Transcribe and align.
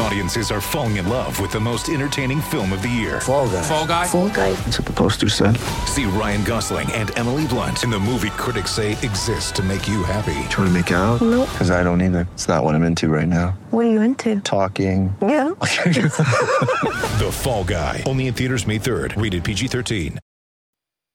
Audiences 0.00 0.52
are 0.52 0.60
falling 0.60 0.96
in 0.96 1.08
love 1.08 1.40
with 1.40 1.50
the 1.50 1.58
most 1.58 1.88
entertaining 1.88 2.40
film 2.40 2.72
of 2.72 2.82
the 2.82 2.88
year. 2.88 3.20
Fall 3.20 3.48
guy. 3.48 3.62
Fall 3.62 3.86
Guy. 3.86 4.06
Fall 4.06 4.28
guy. 4.28 4.52
That's 4.52 4.78
what 4.78 4.86
the 4.86 4.92
poster 4.92 5.28
said. 5.28 5.56
See 5.86 6.04
Ryan 6.04 6.44
Gosling 6.44 6.90
and 6.92 7.16
Emily 7.18 7.46
Blunt 7.48 7.82
in 7.82 7.90
the 7.90 7.98
movie 7.98 8.30
critics 8.30 8.70
say 8.70 8.92
exists 8.92 9.50
to 9.52 9.62
make 9.62 9.88
you 9.88 10.04
happy. 10.04 10.38
Trying 10.50 10.68
to 10.68 10.70
make 10.70 10.90
it 10.92 10.94
out? 10.94 11.20
Nope. 11.20 11.48
Because 11.50 11.70
I 11.72 11.82
don't 11.82 12.00
either. 12.00 12.28
It's 12.34 12.46
not 12.46 12.62
what 12.62 12.74
I'm 12.76 12.84
into 12.84 13.08
right 13.08 13.26
now. 13.26 13.58
What 13.70 13.86
are 13.86 13.90
you 13.90 14.00
into? 14.02 14.40
Talking. 14.40 15.14
Yeah. 15.20 15.48
The 17.18 17.30
Fall 17.32 17.64
Guy. 17.64 18.04
Only 18.06 18.28
in 18.28 18.34
theaters 18.34 18.66
May 18.66 18.78
3rd. 18.78 19.20
Rated 19.20 19.42
PG-13. 19.42 20.18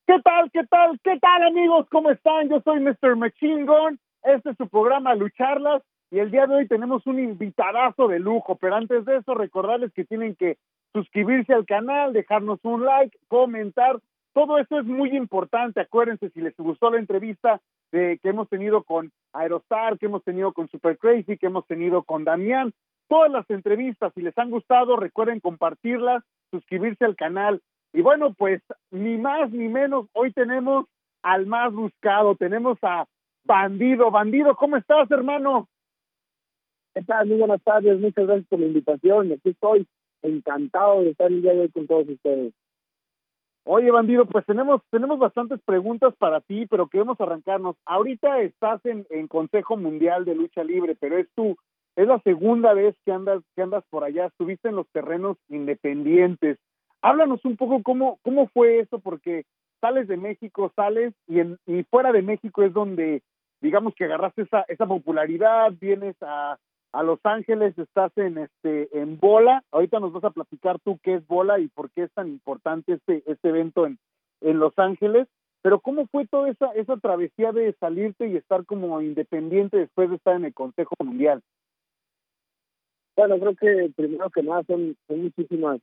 ¿Qué 0.06 0.18
tal, 0.21 0.50
qué 0.52 0.61
tal, 0.70 0.97
qué 1.02 1.18
tal 1.21 1.43
amigos? 1.47 1.86
¿Cómo 1.89 2.11
están? 2.11 2.50
Yo 2.50 2.60
soy 2.65 2.82
Mr. 2.82 3.15
Mechingon. 3.15 3.97
Este 4.24 4.50
es 4.50 4.57
su 4.57 4.68
programa 4.68 5.15
Lucharlas 5.15 5.82
y 6.14 6.20
el 6.20 6.30
día 6.30 6.46
de 6.46 6.54
hoy 6.54 6.68
tenemos 6.68 7.08
un 7.08 7.18
invitadazo 7.18 8.08
de 8.08 8.20
lujo, 8.20 8.56
pero 8.58 8.76
antes 8.76 9.04
de 9.04 9.18
eso 9.18 9.34
recordarles 9.34 9.92
que 9.94 10.06
tienen 10.06 10.36
que 10.36 10.60
suscribirse 10.94 11.56
al 11.56 11.66
canal, 11.66 12.14
dejarnos 12.14 12.60
un 12.62 12.86
like, 12.86 13.18
comentar. 13.28 14.00
Todo 14.32 14.60
eso 14.60 14.78
es 14.78 14.86
muy 14.86 15.18
importante. 15.18 15.82
Acuérdense 15.82 16.30
si 16.30 16.42
les 16.42 16.56
gustó 16.56 16.92
la 16.92 17.00
entrevista 17.00 17.60
de, 17.92 18.20
que 18.22 18.30
hemos 18.30 18.48
tenido 18.48 18.84
con 18.84 19.12
Aerostar, 19.34 19.98
que 19.98 20.06
hemos 20.06 20.24
tenido 20.24 20.54
con 20.54 20.68
Super 20.68 21.00
Crazy, 21.00 21.36
que 21.36 21.48
hemos 21.48 21.66
tenido 21.66 22.04
con 22.04 22.25
Damián. 22.25 22.74
Todas 23.08 23.32
las 23.32 23.50
entrevistas, 23.50 24.14
si 24.14 24.22
les 24.22 24.38
han 24.38 24.52
gustado, 24.52 24.98
recuerden 24.98 25.39
compartirlas, 25.39 26.24
suscribirse 26.52 27.06
al 27.06 27.16
canal. 27.16 27.60
Y 27.92 28.02
bueno, 28.02 28.36
pues 28.36 28.61
ni 28.92 29.18
más 29.18 29.50
ni 29.50 29.68
menos, 29.68 30.06
hoy 30.14 30.32
tenemos 30.32 30.86
al 31.24 31.48
más 31.48 31.74
buscado, 31.74 32.36
tenemos 32.36 32.77
a 32.83 33.08
Bandido. 33.45 34.11
Bandido, 34.11 34.55
¿cómo 34.55 34.77
estás, 34.77 35.09
hermano? 35.09 35.70
¿Qué 36.94 37.02
tal? 37.02 37.25
Muy 37.25 37.38
buenas 37.38 37.63
tardes, 37.63 37.99
muchas 37.99 38.27
gracias 38.27 38.47
por 38.47 38.59
la 38.59 38.67
invitación. 38.67 39.31
Aquí 39.31 39.49
estoy 39.49 39.88
encantado 40.22 41.02
de 41.02 41.09
estar 41.09 41.27
el 41.31 41.41
día 41.41 41.53
de 41.53 41.61
hoy 41.61 41.69
con 41.69 41.88
todos 41.88 42.08
ustedes. 42.08 42.53
Oye, 43.66 43.89
Bandido, 43.89 44.27
pues 44.27 44.45
tenemos 44.45 44.80
tenemos 44.91 45.17
bastantes 45.17 45.59
preguntas 45.66 46.14
para 46.19 46.41
ti, 46.41 46.67
pero 46.67 46.88
queremos 46.88 47.19
arrancarnos. 47.19 47.77
Ahorita 47.86 48.41
estás 48.41 48.86
en, 48.86 49.08
en 49.09 49.27
Consejo 49.27 49.75
Mundial 49.75 50.23
de 50.23 50.36
Lucha 50.36 50.64
Libre, 50.64 50.95
pero 50.99 51.17
es 51.17 51.27
tu 51.33 51.55
es 51.95 52.08
la 52.08 52.19
segunda 52.19 52.73
vez 52.73 52.95
que 53.05 53.11
andas 53.11 53.41
que 53.55 53.64
andas 53.64 53.83
por 53.89 54.03
allá. 54.03 54.27
Estuviste 54.27 54.69
en 54.69 54.75
los 54.75 54.88
terrenos 54.89 55.38
independientes. 55.49 56.59
Háblanos 57.02 57.44
un 57.44 57.58
poco 57.58 57.81
cómo 57.81 58.19
cómo 58.21 58.49
fue 58.49 58.80
eso, 58.80 58.99
porque 58.99 59.45
sales 59.81 60.08
de 60.08 60.17
México, 60.17 60.71
sales 60.75 61.16
y 61.27 61.39
en, 61.39 61.58
y 61.66 61.81
fuera 61.86 62.11
de 62.11 62.21
México 62.21 62.61
es 62.61 62.71
donde 62.71 63.23
digamos 63.61 63.95
que 63.95 64.03
agarraste 64.03 64.44
esa 64.44 64.64
esa 64.67 64.86
popularidad, 64.86 65.73
vienes 65.80 66.16
a 66.21 66.59
a 66.94 67.02
Los 67.02 67.19
Ángeles, 67.23 67.77
estás 67.77 68.11
en 68.17 68.38
este 68.38 68.88
en 68.97 69.19
Bola. 69.19 69.63
Ahorita 69.72 69.99
nos 69.99 70.13
vas 70.13 70.23
a 70.23 70.30
platicar 70.30 70.80
tú 70.80 70.99
qué 71.02 71.16
es 71.16 71.27
Bola 71.27 71.59
y 71.59 71.67
por 71.67 71.89
qué 71.91 72.03
es 72.03 72.11
tan 72.13 72.27
importante 72.27 72.94
este 72.94 73.23
este 73.25 73.49
evento 73.49 73.86
en 73.88 73.97
en 74.41 74.59
Los 74.59 74.77
Ángeles. 74.77 75.27
Pero 75.64 75.80
cómo 75.80 76.05
fue 76.08 76.27
toda 76.27 76.49
esa 76.49 76.71
esa 76.73 76.97
travesía 76.97 77.52
de 77.52 77.73
salirte 77.80 78.27
y 78.27 78.38
estar 78.38 78.66
como 78.66 79.02
independiente 79.02 79.77
después 79.77 80.09
de 80.09 80.17
estar 80.17 80.36
en 80.36 80.45
el 80.45 80.53
Consejo 80.53 80.95
Mundial. 81.03 81.41
Bueno, 83.16 83.39
creo 83.39 83.55
que 83.55 83.91
primero 83.95 84.30
que 84.30 84.44
nada 84.44 84.64
son, 84.64 84.95
son 85.08 85.21
muchísimas 85.21 85.80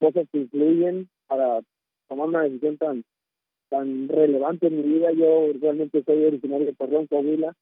cosas 0.00 0.26
que 0.32 0.38
influyen 0.38 1.08
para 1.28 1.60
tomar 2.08 2.28
una 2.28 2.42
decisión 2.42 2.76
tan 2.76 3.04
tan 3.68 4.08
relevante 4.08 4.66
en 4.66 4.76
mi 4.78 4.82
vida. 4.82 5.12
Yo 5.12 5.52
realmente 5.60 6.02
soy 6.02 6.24
originario 6.24 6.66
de 6.66 6.74
Torreón, 6.74 7.06
Coahuila, 7.06 7.54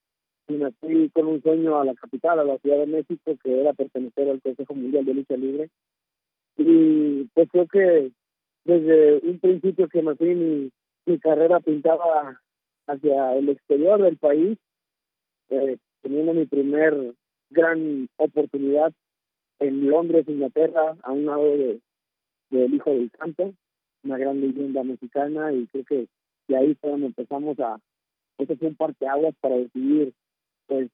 y 0.48 0.54
me 0.54 0.70
fui 0.72 1.10
con 1.10 1.26
un 1.26 1.42
sueño 1.42 1.78
a 1.78 1.84
la 1.84 1.94
capital, 1.94 2.38
a 2.38 2.44
la 2.44 2.58
Ciudad 2.58 2.78
de 2.78 2.86
México, 2.86 3.36
que 3.42 3.60
era 3.60 3.72
pertenecer 3.72 4.28
al 4.28 4.40
Consejo 4.40 4.74
Mundial 4.74 5.04
de 5.04 5.14
Lucha 5.14 5.36
Libre. 5.36 5.70
Y 6.56 7.24
pues 7.34 7.48
creo 7.50 7.66
que 7.66 8.12
desde 8.64 9.18
un 9.28 9.38
principio 9.38 9.88
que 9.88 10.02
me 10.02 10.14
mi, 10.18 10.70
mi 11.06 11.18
carrera 11.18 11.60
pintaba 11.60 12.40
hacia 12.86 13.34
el 13.34 13.48
exterior 13.48 14.02
del 14.02 14.16
país, 14.16 14.58
eh, 15.50 15.76
teniendo 16.02 16.32
mi 16.34 16.46
primer 16.46 17.14
gran 17.50 18.08
oportunidad 18.16 18.92
en 19.58 19.88
Londres, 19.88 20.28
Inglaterra, 20.28 20.96
a 21.02 21.12
un 21.12 21.26
lado 21.26 21.44
de 21.44 21.80
Hijo 22.50 22.90
del 22.90 23.10
Santo, 23.18 23.54
una 24.04 24.18
gran 24.18 24.40
leyenda 24.40 24.82
mexicana, 24.84 25.52
y 25.52 25.66
creo 25.66 25.84
que 25.84 26.06
de 26.48 26.56
ahí 26.56 26.74
fue 26.80 26.90
donde 26.90 27.06
empezamos 27.06 27.58
a, 27.58 27.78
ese 28.38 28.56
fue 28.56 28.68
un 28.68 28.76
parteaguas 28.76 29.34
para 29.40 29.56
decidir, 29.56 30.12
pues, 30.66 30.90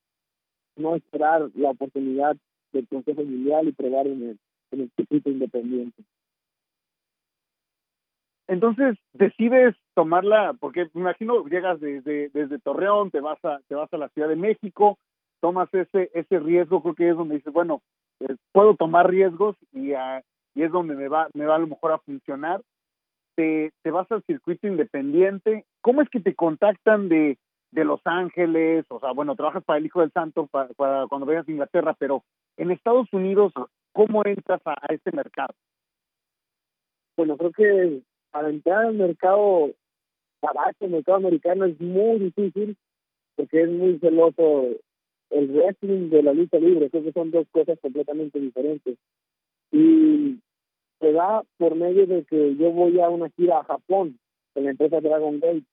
no 0.76 0.96
esperar 0.96 1.50
la 1.54 1.70
oportunidad 1.70 2.36
del 2.72 2.88
Consejo 2.88 3.22
Mundial 3.22 3.68
y 3.68 3.72
probar 3.72 4.06
en 4.06 4.22
el, 4.22 4.38
en 4.70 4.80
el 4.80 4.90
circuito 4.96 5.30
independiente. 5.30 6.02
Entonces 8.48 8.98
decides 9.12 9.74
tomarla, 9.94 10.54
porque 10.58 10.88
me 10.94 11.02
imagino 11.02 11.46
llegas 11.46 11.80
desde 11.80 12.28
desde 12.30 12.58
Torreón, 12.58 13.10
te 13.10 13.20
vas 13.20 13.42
a 13.44 13.60
te 13.68 13.74
vas 13.74 13.92
a 13.92 13.96
la 13.96 14.08
Ciudad 14.10 14.28
de 14.28 14.36
México, 14.36 14.98
tomas 15.40 15.72
ese 15.72 16.10
ese 16.12 16.38
riesgo, 16.38 16.82
creo 16.82 16.94
que 16.94 17.08
es 17.08 17.16
donde 17.16 17.36
dices, 17.36 17.52
bueno, 17.52 17.80
eh, 18.20 18.36
puedo 18.52 18.74
tomar 18.74 19.08
riesgos 19.08 19.56
y 19.72 19.92
a, 19.92 20.22
y 20.54 20.64
es 20.64 20.72
donde 20.72 20.94
me 20.94 21.08
va 21.08 21.28
me 21.34 21.46
va 21.46 21.56
a 21.56 21.58
lo 21.58 21.66
mejor 21.66 21.92
a 21.92 21.98
funcionar. 21.98 22.60
Te, 23.36 23.72
te 23.82 23.90
vas 23.90 24.10
al 24.12 24.22
circuito 24.24 24.66
independiente. 24.66 25.64
¿Cómo 25.80 26.02
es 26.02 26.10
que 26.10 26.20
te 26.20 26.34
contactan 26.34 27.08
de, 27.08 27.38
de 27.72 27.84
Los 27.84 28.00
Ángeles? 28.04 28.84
O 28.88 29.00
sea, 29.00 29.12
bueno, 29.12 29.34
trabajas 29.34 29.64
para 29.64 29.78
el 29.78 29.86
Hijo 29.86 30.00
del 30.00 30.12
Santo 30.12 30.46
para, 30.46 30.68
para 30.74 31.06
cuando 31.08 31.26
vengas 31.26 31.48
a 31.48 31.50
Inglaterra, 31.50 31.96
pero 31.98 32.22
en 32.56 32.70
Estados 32.70 33.08
Unidos, 33.12 33.52
¿cómo 33.92 34.24
entras 34.24 34.60
a, 34.64 34.74
este 34.90 35.10
mercado? 35.12 35.54
Bueno, 37.16 37.36
creo 37.36 37.52
que 37.52 38.02
para 38.30 38.48
entrar 38.50 38.86
al 38.86 38.94
mercado 38.94 39.70
abajo, 40.42 40.76
el 40.80 40.90
mercado 40.90 41.18
americano 41.18 41.64
es 41.64 41.80
muy 41.80 42.18
difícil 42.18 42.76
porque 43.36 43.62
es 43.62 43.70
muy 43.70 43.98
celoso 43.98 44.66
el 45.30 45.48
wrestling 45.50 46.10
de 46.10 46.22
la 46.22 46.32
lucha 46.32 46.58
libre, 46.58 46.90
creo 46.90 47.04
que 47.04 47.12
son 47.12 47.30
dos 47.30 47.46
cosas 47.50 47.78
completamente 47.80 48.38
diferentes. 48.38 48.98
Y 49.70 50.38
se 51.00 51.12
da 51.12 51.42
por 51.56 51.74
medio 51.74 52.06
de 52.06 52.24
que 52.24 52.54
yo 52.56 52.70
voy 52.70 53.00
a 53.00 53.08
una 53.08 53.30
gira 53.30 53.58
a 53.58 53.64
Japón 53.64 54.18
con 54.52 54.64
la 54.64 54.70
empresa 54.70 55.00
Dragon 55.00 55.40
Gate. 55.40 55.64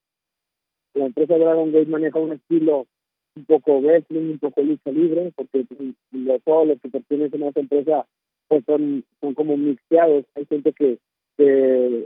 La 0.93 1.05
empresa 1.05 1.37
Dragon 1.37 1.71
Gate 1.71 1.85
maneja 1.85 2.19
un 2.19 2.33
estilo 2.33 2.87
un 3.35 3.45
poco 3.45 3.79
wrestling, 3.79 4.31
un 4.31 4.39
poco 4.39 4.61
lucha 4.61 4.91
libre, 4.91 5.31
porque 5.35 5.65
lo, 6.11 6.39
todos 6.39 6.67
los 6.67 6.81
que 6.81 6.89
pertenecen 6.89 7.43
a 7.43 7.49
esa 7.49 7.59
empresa 7.59 8.05
pues 8.47 8.63
son, 8.65 9.05
son 9.21 9.33
como 9.33 9.55
mixteados. 9.55 10.25
Hay 10.35 10.45
gente 10.45 10.73
que, 10.73 10.97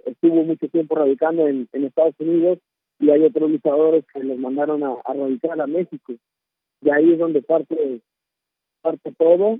estuvo 0.05 0.44
mucho 0.44 0.67
tiempo 0.67 0.94
radicando 0.94 1.47
en, 1.47 1.67
Estados 1.71 2.13
Unidos 2.19 2.59
y 2.99 3.09
hay 3.09 3.23
otros 3.23 3.49
luchadores 3.49 4.05
que 4.13 4.23
los 4.23 4.38
mandaron 4.38 4.83
a, 4.83 4.94
a 5.03 5.13
radicar 5.13 5.59
a 5.59 5.65
México. 5.65 6.13
Y 6.81 6.89
ahí 6.91 7.13
es 7.13 7.19
donde 7.19 7.41
parte, 7.41 8.01
parte 8.81 9.11
todo. 9.17 9.57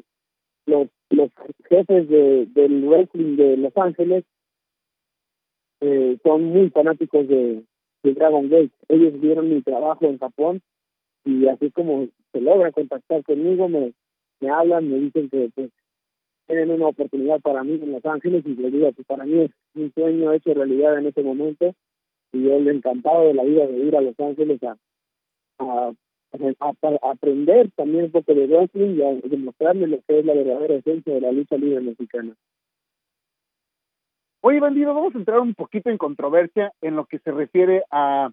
Los, 0.68 0.90
los 1.10 1.32
jefes 1.70 2.08
de, 2.08 2.46
del 2.48 2.86
wrestling 2.88 3.36
de 3.36 3.58
Los 3.58 3.76
Ángeles 3.76 4.24
eh, 5.82 6.18
son 6.24 6.44
muy 6.46 6.70
fanáticos 6.70 7.28
de, 7.28 7.64
de 8.04 8.14
Dragon 8.14 8.50
Gate. 8.50 8.72
Ellos 8.90 9.20
vieron 9.20 9.50
mi 9.50 9.62
trabajo 9.62 10.06
en 10.06 10.20
Japón 10.20 10.62
y 11.26 11.48
así 11.48 11.72
como 11.72 12.08
se 12.32 12.42
logra 12.42 12.72
contactar 12.72 13.24
conmigo, 13.24 13.70
me, 13.70 13.94
hablan, 14.50 14.90
me 14.90 15.00
dicen 15.00 15.30
que 15.30 15.50
pues 15.56 15.72
tienen 16.48 16.72
una 16.72 16.88
oportunidad 16.88 17.40
para 17.40 17.64
mí 17.64 17.80
en 17.82 17.92
Los 17.94 18.06
Ángeles 18.06 18.44
y 18.46 18.56
les 18.56 18.74
digo 18.74 18.92
que 18.92 19.04
para 19.04 19.26
mí 19.26 19.40
es 19.40 19.52
un 19.76 19.92
sueño 19.94 20.34
hecho 20.34 20.54
realidad 20.54 20.98
en 20.98 21.08
este 21.08 21.24
momento 21.24 21.74
y 22.34 22.44
yo 22.44 22.58
encantado 22.58 23.28
de 23.28 23.34
la 23.34 23.44
vida 23.44 23.66
de 23.68 23.78
ir 23.78 23.96
a 23.96 24.02
Los 24.02 24.20
Ángeles 24.20 24.62
a, 24.64 24.76
a 25.60 25.92
aprender 27.10 27.70
también 27.76 28.06
un 28.06 28.12
poco 28.12 28.34
de 28.34 28.48
wrestling 28.48 28.98
y 28.98 29.02
a 29.02 29.14
demostrarme 29.30 29.88
lo 29.88 30.02
que 30.02 30.20
es 30.20 30.26
la 30.26 30.34
verdadera 30.34 30.76
esencia 30.76 31.14
de 31.14 31.22
la 31.22 31.32
lucha 31.32 31.56
libre 31.58 31.80
mexicana. 31.80 32.36
Oye, 34.46 34.60
bandido, 34.60 34.94
vamos 34.94 35.16
a 35.16 35.20
entrar 35.20 35.40
un 35.40 35.54
poquito 35.54 35.90
en 35.90 35.98
controversia 35.98 36.74
en 36.82 36.98
lo 36.98 37.06
que 37.06 37.18
se 37.20 37.32
refiere 37.32 37.86
a 37.90 38.30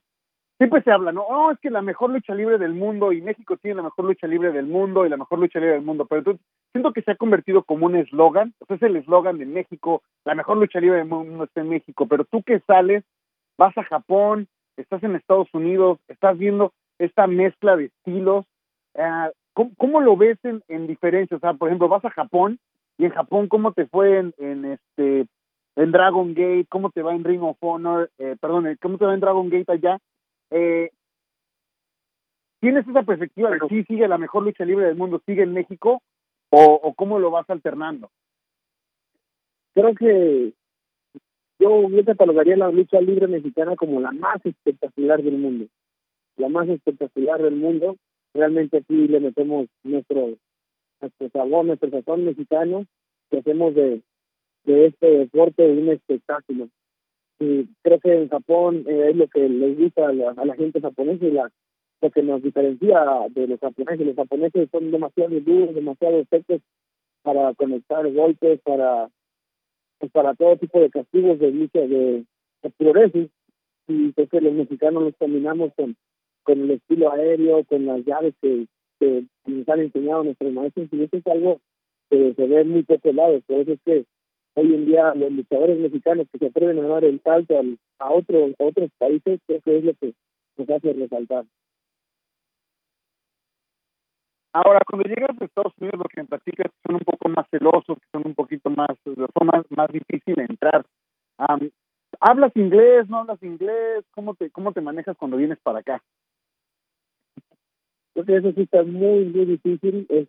siempre 0.59 0.83
se 0.83 0.91
habla, 0.91 1.13
¿no? 1.13 1.23
Oh, 1.23 1.53
es 1.53 1.61
que 1.61 1.71
la 1.71 1.83
mejor 1.83 2.11
lucha 2.11 2.35
libre 2.35 2.59
del 2.59 2.75
mundo 2.75 3.13
y 3.13 3.23
México 3.23 3.57
tiene 3.59 3.77
la 3.77 3.85
mejor 3.85 4.07
lucha 4.07 4.27
libre 4.27 4.51
del 4.51 4.67
mundo 4.67 5.07
y 5.07 5.09
la 5.09 5.17
mejor 5.17 5.39
lucha 5.39 5.61
libre 5.61 5.75
del 5.75 5.85
mundo, 5.85 6.07
pero 6.07 6.37
siento 6.73 6.93
que 6.93 7.03
se 7.03 7.13
ha 7.13 7.15
convertido 7.15 7.63
como 7.63 7.87
un 7.87 7.95
eslogan, 7.95 8.55
o 8.59 8.67
sea, 8.67 8.75
es 8.75 8.83
el 8.83 8.97
eslogan 8.97 9.39
de 9.39 9.47
México, 9.47 10.03
la 10.25 10.35
mejor 10.35 10.57
lucha 10.57 10.81
libre 10.81 10.99
del 10.99 11.07
mundo 11.07 11.45
está 11.45 11.61
en 11.61 11.69
México, 11.69 12.09
pero 12.09 12.25
tú 12.25 12.43
que 12.43 12.59
sales, 12.67 13.05
vas 13.57 13.79
a 13.79 13.85
Japón, 13.85 14.49
estás 14.77 15.05
en 15.05 15.15
Estados 15.15 15.49
Unidos, 15.55 16.01
estás 16.09 16.37
viendo 16.37 16.73
esta 16.99 17.29
mezcla 17.29 17.77
de 17.77 17.85
estilos, 17.85 18.47
eh, 18.95 19.31
¿cómo, 19.53 19.71
¿cómo, 19.79 20.01
lo 20.01 20.17
ves 20.17 20.39
en, 20.43 20.61
en 20.67 20.89
diferencia? 20.89 21.37
O 21.37 21.41
sea, 21.41 21.55
por 21.55 21.69
ejemplo, 21.69 21.87
vas 21.87 22.05
a 22.05 22.11
Japón 22.11 22.59
y 22.99 23.05
en 23.05 23.13
Japón, 23.13 23.47
¿cómo 23.47 23.73
te 23.73 23.87
fue 23.87 24.19
en 24.39 24.65
este 24.65 25.29
en 25.77 25.93
Dragon 25.93 26.35
Gate, 26.35 26.67
cómo 26.69 26.91
te 26.91 27.03
va 27.03 27.15
en 27.15 27.25
Ring 27.25 27.43
of 27.43 27.57
Honor, 27.61 28.11
eh, 28.19 28.37
perdón, 28.41 28.67
eh, 28.67 28.77
cómo 28.81 28.99
te 28.99 29.05
va 29.05 29.15
en 29.15 29.21
Dragon 29.21 29.49
Gate 29.49 29.73
allá. 29.73 29.99
Eh, 30.51 30.91
¿Tienes 32.61 32.87
esa 32.87 33.03
perspectiva 33.03 33.51
de 33.51 33.59
sí 33.69 33.85
sigue 33.85 34.07
la 34.07 34.19
mejor 34.19 34.43
lucha 34.43 34.65
libre 34.65 34.87
del 34.87 34.97
mundo, 34.97 35.23
sigue 35.25 35.43
en 35.43 35.55
México, 35.55 36.03
o, 36.51 36.65
o 36.83 36.95
cómo 36.95 37.19
lo 37.19 37.31
vas 37.31 37.49
alternando? 37.49 38.11
Creo 39.73 39.95
que 39.95 40.53
yo, 41.59 41.89
yo 41.89 42.05
catalogaría 42.05 42.57
la 42.57 42.71
lucha 42.71 43.01
libre 43.01 43.29
mexicana 43.29 43.77
como 43.77 44.01
la 44.01 44.13
más 44.13 44.45
espectacular 44.45 45.23
del 45.23 45.39
mundo. 45.39 45.67
La 46.37 46.49
más 46.49 46.69
espectacular 46.69 47.41
del 47.41 47.57
mundo. 47.57 47.97
Realmente 48.35 48.79
aquí 48.79 49.09
le 49.09 49.21
metemos 49.21 49.67
nuestro, 49.83 50.35
nuestro 51.01 51.29
sabor, 51.31 51.65
nuestro 51.65 51.91
sazón 51.91 52.25
mexicano, 52.25 52.87
que 53.31 53.39
hacemos 53.39 53.75
de, 53.75 54.03
de 54.65 54.87
este 54.87 55.07
deporte 55.07 55.67
un 55.71 55.89
espectáculo. 55.89 56.69
Y 57.39 57.67
creo 57.83 58.01
que 58.01 58.15
en 58.15 58.29
Japón 58.29 58.85
eh, 58.87 59.11
es 59.11 59.17
lo 59.17 59.27
que 59.29 59.49
les 59.49 59.79
gusta 59.79 60.09
a 60.09 60.13
la, 60.13 60.31
a 60.33 60.45
la 60.45 60.55
gente 60.55 60.81
japonesa 60.81 61.25
y 61.25 61.31
la, 61.31 61.51
lo 62.03 62.11
que 62.11 62.23
nos 62.23 62.43
diferencia 62.43 63.05
de 63.31 63.47
los 63.47 63.61
japoneses. 63.61 64.07
Los 64.07 64.17
japoneses 64.17 64.69
son 64.71 64.91
demasiado 64.91 65.41
duros, 65.41 65.75
demasiado 65.75 66.25
secos 66.31 66.61
para 67.23 67.55
conectar 67.55 68.11
golpes, 68.13 68.61
para 68.63 69.09
pues, 69.99 70.11
para 70.13 70.35
todo 70.35 70.57
tipo 70.57 70.81
de 70.81 70.91
castigos 70.91 71.39
de 71.39 71.51
lucha 71.51 71.81
de, 71.81 72.25
de. 72.63 73.31
Y 73.89 74.13
creo 74.13 74.29
que 74.29 74.41
los 74.41 74.53
mexicanos 74.55 75.03
nos 75.03 75.17
combinamos 75.17 75.73
con, 75.75 75.97
con 76.43 76.61
el 76.61 76.71
estilo 76.71 77.13
aéreo, 77.13 77.65
con 77.65 77.87
las 77.87 78.05
llaves 78.05 78.35
que, 78.41 78.67
que 78.99 79.25
nos 79.47 79.69
han 79.69 79.81
enseñado 79.81 80.25
nuestros 80.25 80.53
maestros. 80.53 80.89
Y 80.93 81.03
eso 81.03 81.17
es 81.17 81.27
algo 81.27 81.61
que 82.09 82.35
se 82.35 82.47
ve 82.47 82.65
muy 82.65 82.83
pocos 82.83 83.15
lados. 83.15 83.43
Por 83.47 83.59
eso 83.59 83.73
es 83.73 83.81
que 83.85 84.05
hoy 84.61 84.75
en 84.75 84.87
día 84.87 85.15
los 85.15 85.33
luchadores 85.33 85.79
mexicanos 85.79 86.27
que 86.31 86.39
se 86.39 86.47
atreven 86.47 86.79
a 86.79 86.89
dar 86.89 87.05
el 87.05 87.21
salto 87.23 87.59
al, 87.59 87.79
a, 87.99 88.11
otros 88.11 88.55
a 88.59 88.65
otros 88.65 88.91
países, 88.99 89.41
creo 89.47 89.61
que 89.63 89.79
es 89.79 89.85
lo 89.85 89.95
que 89.95 90.15
nos 90.57 90.71
hace 90.71 90.93
resaltar. 90.93 91.45
Ahora, 94.53 94.81
cuando 94.85 95.09
llegas 95.09 95.41
a 95.41 95.45
Estados 95.45 95.73
Unidos, 95.79 96.01
lo 96.01 96.09
que 96.09 96.23
me 96.23 96.27
platicas 96.27 96.67
es 96.67 96.73
que 96.73 96.89
son 96.89 96.97
un 96.97 97.05
poco 97.05 97.29
más 97.29 97.47
celosos, 97.51 97.99
que 97.99 98.09
son 98.13 98.23
un 98.27 98.35
poquito 98.35 98.69
más, 98.69 98.91
son 99.05 99.47
más, 99.47 99.65
más 99.71 99.89
difícil 99.93 100.35
de 100.35 100.43
entrar. 100.43 100.85
Um, 101.39 101.71
¿Hablas 102.19 102.55
inglés? 102.57 103.09
¿No 103.09 103.19
hablas 103.19 103.41
inglés? 103.43 104.05
¿Cómo 104.11 104.35
te, 104.35 104.51
¿Cómo 104.51 104.73
te 104.73 104.81
manejas 104.81 105.17
cuando 105.17 105.37
vienes 105.37 105.59
para 105.61 105.79
acá? 105.79 106.03
Creo 108.13 108.27
que 108.27 108.37
eso 108.37 108.53
sí 108.53 108.63
está 108.63 108.83
muy, 108.83 109.27
muy 109.27 109.45
difícil. 109.45 110.07
Es, 110.09 110.29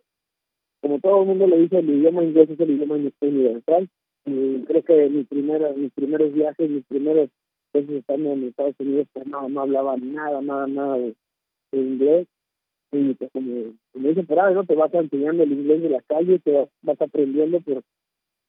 como 0.80 1.00
todo 1.00 1.22
el 1.22 1.28
mundo 1.28 1.48
le 1.48 1.58
dice, 1.58 1.80
el 1.80 1.90
idioma 1.90 2.22
inglés 2.22 2.48
es 2.48 2.60
el 2.60 2.70
idioma 2.70 2.94
universal. 3.20 3.88
Y 4.24 4.62
creo 4.64 4.82
que 4.82 5.08
mis 5.08 5.26
primeros, 5.26 5.76
mis 5.76 5.92
primeros 5.92 6.32
viajes, 6.32 6.70
mis 6.70 6.84
primeros 6.84 7.28
veces 7.72 7.90
estando 7.90 8.32
en 8.32 8.44
Estados 8.44 8.74
Unidos, 8.78 9.08
pues 9.12 9.26
no, 9.26 9.38
hablaba 9.60 9.96
nada, 9.96 10.40
nada, 10.40 10.66
nada 10.66 10.98
de, 10.98 11.14
inglés 11.72 12.28
y 12.92 13.14
pues 13.14 13.30
como, 13.32 13.72
como 13.92 14.08
dicen 14.08 14.26
ahí, 14.38 14.54
¿no? 14.54 14.64
Te 14.64 14.74
vas 14.74 14.92
enseñando 14.92 15.42
el 15.42 15.52
inglés 15.52 15.82
de 15.82 15.88
la 15.88 16.02
calle, 16.02 16.38
te 16.38 16.52
vas, 16.52 16.68
vas 16.82 17.00
aprendiendo 17.00 17.60
por, 17.60 17.82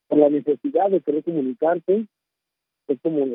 por 0.08 0.18
la 0.18 0.30
necesidad 0.30 0.90
de 0.90 1.00
querer 1.00 1.24
comunicarte. 1.24 2.06
Es 2.90 3.00
como, 3.02 3.26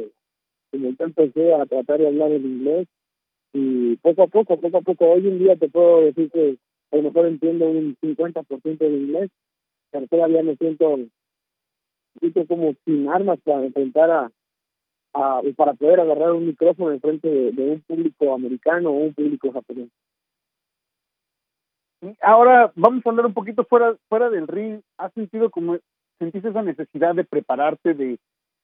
como 0.70 0.90
yo 0.90 1.05
empecé 1.05 1.55
a 1.55 1.64
tratar 1.64 2.00
de 2.00 2.08
hablar 2.08 2.32
el 2.32 2.44
inglés 2.44 2.87
y 3.55 3.96
poco 3.96 4.23
a 4.23 4.26
poco, 4.26 4.61
poco 4.61 4.76
a 4.76 4.82
poco, 4.82 5.06
hoy 5.06 5.26
en 5.26 5.38
día 5.38 5.56
te 5.56 5.69
puedo 5.69 6.02
decir 6.02 6.31
que 6.31 6.58
a 6.93 6.96
lo 6.96 7.02
mejor 7.05 7.26
entiendo 7.26 7.70
un 7.70 7.96
50% 7.96 8.79
de 8.79 8.88
inglés, 8.88 9.31
pero 9.90 10.06
todavía 10.06 10.43
me 10.43 10.56
siento, 10.56 10.99
como 12.46 12.74
sin 12.84 13.08
armas 13.08 13.38
para 13.44 13.64
enfrentar 13.64 14.10
a, 14.10 14.30
a 15.14 15.42
para 15.56 15.74
poder 15.74 16.00
agarrar 16.00 16.32
un 16.32 16.46
micrófono 16.46 16.92
en 16.92 17.00
frente 17.00 17.28
de, 17.28 17.52
de 17.52 17.70
un 17.70 17.80
público 17.82 18.34
americano 18.34 18.90
o 18.90 19.04
un 19.04 19.14
público 19.14 19.52
japonés. 19.52 19.88
Ahora 22.22 22.72
vamos 22.76 23.04
a 23.04 23.10
hablar 23.10 23.26
un 23.26 23.34
poquito 23.34 23.64
fuera 23.64 23.96
fuera 24.08 24.30
del 24.30 24.46
ring. 24.46 24.80
¿Has 24.98 25.12
sentido 25.14 25.50
como 25.50 25.78
sentiste 26.18 26.48
esa 26.48 26.62
necesidad 26.62 27.14
de 27.14 27.24
prepararte, 27.24 27.94
de, 27.94 28.18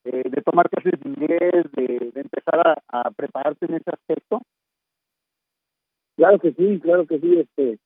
de, 0.05 0.23
de 0.23 0.43
tomar 0.43 0.69
clases 0.69 1.01
de 1.01 1.09
inglés, 1.09 1.65
de, 1.73 2.11
de 2.13 2.21
empezar 2.21 2.67
a, 2.67 2.77
a, 2.89 3.11
prepararte 3.11 3.67
en 3.67 3.75
ese 3.75 3.91
aspecto? 3.91 4.43
Claro 6.17 6.39
que 6.39 6.53
sí, 6.53 6.81
claro 6.81 7.07
que 7.07 7.19
sí. 7.19 7.41
Este, 7.41 7.79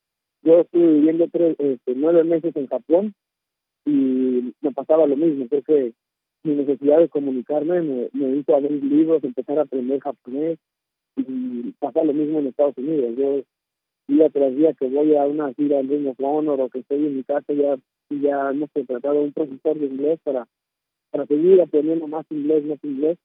yo 0.42 0.60
estuve 0.60 0.86
viviendo 0.86 1.28
tres, 1.32 1.56
este, 1.58 1.94
nueve 1.96 2.24
meses 2.24 2.54
en 2.54 2.66
Japón 2.66 3.14
y 3.88 4.54
me 4.60 4.72
pasaba 4.72 5.06
lo 5.06 5.16
mismo. 5.16 5.48
Creo 5.48 5.62
que 5.62 5.92
mi 6.44 6.54
necesidad 6.54 6.98
de 6.98 7.08
comunicarme 7.08 7.80
me, 7.80 8.08
me 8.12 8.36
hizo 8.36 8.54
abrir 8.54 8.84
libros, 8.84 9.24
empezar 9.24 9.58
a 9.58 9.62
aprender 9.62 10.00
japonés 10.00 10.58
y 11.16 11.72
pasa 11.78 12.04
lo 12.04 12.12
mismo 12.12 12.38
en 12.38 12.48
Estados 12.48 12.76
Unidos. 12.76 13.14
Yo 13.16 13.42
día 14.08 14.28
tras 14.30 14.54
día 14.54 14.74
que 14.74 14.88
voy 14.88 15.16
a 15.16 15.24
una 15.26 15.52
gira 15.54 15.80
en 15.80 16.06
of 16.06 16.20
Honor 16.20 16.60
o 16.60 16.68
que 16.68 16.80
estoy 16.80 17.06
en 17.06 17.16
mi 17.16 17.24
casa 17.24 17.52
ya 17.52 17.76
ya 18.10 18.50
hemos 18.50 18.70
contratado 18.72 19.18
a 19.18 19.22
un 19.22 19.32
profesor 19.32 19.78
de 19.78 19.86
inglés 19.86 20.18
para 20.24 20.46
para 21.10 21.26
seguir 21.26 21.60
aprendiendo 21.60 22.06
más 22.06 22.26
inglés, 22.30 22.64
más 22.64 22.82
inglés 22.82 23.18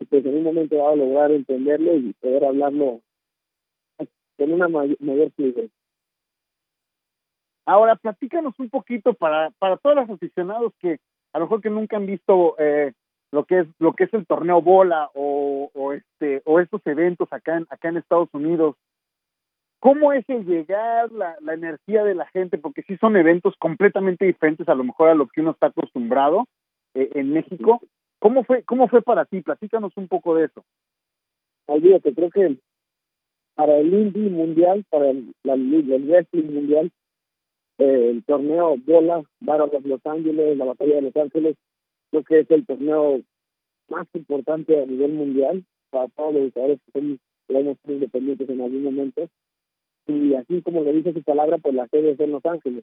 y 0.00 0.04
pues 0.04 0.24
en 0.24 0.36
un 0.36 0.44
momento 0.44 0.76
va 0.76 0.92
a 0.92 0.96
lograr 0.96 1.30
entenderlo 1.32 1.96
y 1.96 2.12
poder 2.20 2.44
hablarlo 2.44 3.00
con 4.36 4.52
una 4.52 4.68
mayor 4.68 5.30
fluidez. 5.32 5.70
Ahora, 7.68 7.96
platícanos 7.96 8.58
un 8.58 8.70
poquito 8.70 9.12
para 9.12 9.50
para 9.58 9.76
todos 9.76 9.94
los 9.94 10.08
aficionados 10.08 10.72
que 10.80 11.00
a 11.34 11.38
lo 11.38 11.44
mejor 11.44 11.60
que 11.60 11.68
nunca 11.68 11.98
han 11.98 12.06
visto 12.06 12.56
eh, 12.58 12.94
lo 13.30 13.44
que 13.44 13.58
es 13.58 13.66
lo 13.78 13.92
que 13.92 14.04
es 14.04 14.14
el 14.14 14.26
torneo 14.26 14.62
bola 14.62 15.10
o, 15.12 15.70
o 15.74 15.92
este 15.92 16.40
o 16.46 16.60
estos 16.60 16.80
eventos 16.86 17.30
acá 17.30 17.58
en 17.58 17.66
acá 17.68 17.90
en 17.90 17.98
Estados 17.98 18.30
Unidos 18.32 18.74
cómo 19.80 20.14
es 20.14 20.24
el 20.28 20.46
llegar, 20.46 21.12
la, 21.12 21.36
la 21.42 21.52
energía 21.52 22.04
de 22.04 22.14
la 22.14 22.26
gente, 22.28 22.56
porque 22.56 22.82
sí 22.84 22.96
son 22.96 23.18
eventos 23.18 23.54
completamente 23.58 24.24
diferentes 24.24 24.66
a 24.66 24.74
lo 24.74 24.84
mejor 24.84 25.10
a 25.10 25.14
lo 25.14 25.28
que 25.28 25.42
uno 25.42 25.50
está 25.50 25.66
acostumbrado 25.66 26.46
eh, 26.94 27.10
en 27.16 27.34
México. 27.34 27.82
¿Cómo 28.18 28.44
fue, 28.44 28.62
cómo 28.62 28.88
fue 28.88 29.02
para 29.02 29.26
ti? 29.26 29.42
Platícanos 29.42 29.92
un 29.96 30.08
poco 30.08 30.34
de 30.34 30.46
eso. 30.46 30.64
Olvídate, 31.66 32.14
creo 32.14 32.30
que 32.30 32.56
para 33.54 33.76
el 33.76 33.92
Indie 33.92 34.30
Mundial, 34.30 34.86
para 34.88 35.10
el, 35.10 35.34
la, 35.42 35.52
el 35.52 36.08
Wrestling 36.08 36.50
Mundial, 36.50 36.90
el 37.78 38.22
torneo 38.24 38.76
Bola, 38.84 39.18
of 39.18 39.86
Los 39.86 40.04
Ángeles, 40.04 40.56
la 40.56 40.64
Batalla 40.66 40.96
de 40.96 41.02
Los 41.02 41.16
Ángeles, 41.16 41.56
creo 42.10 42.24
que 42.24 42.40
es 42.40 42.50
el 42.50 42.66
torneo 42.66 43.20
más 43.88 44.06
importante 44.14 44.82
a 44.82 44.86
nivel 44.86 45.12
mundial 45.12 45.64
para 45.90 46.08
todos 46.08 46.34
los 46.34 46.52
jugadores 46.52 46.80
que 46.86 47.00
son 47.00 47.20
digamos, 47.48 47.78
independientes 47.86 48.48
en 48.48 48.60
algún 48.60 48.84
momento 48.84 49.28
y 50.08 50.34
así 50.34 50.62
como 50.62 50.82
le 50.82 50.94
dice 50.94 51.12
su 51.12 51.22
palabra, 51.22 51.58
pues 51.58 51.74
la 51.74 51.86
sede 51.88 52.12
es 52.12 52.20
en 52.20 52.32
Los 52.32 52.44
Ángeles. 52.46 52.82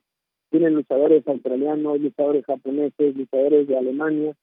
Tienen 0.51 0.75
luchadores 0.75 1.27
australianos, 1.27 1.99
luchadores 1.99 2.45
japoneses, 2.45 3.15
luchadores 3.15 3.67
de 3.67 3.77
Alemania. 3.77 4.33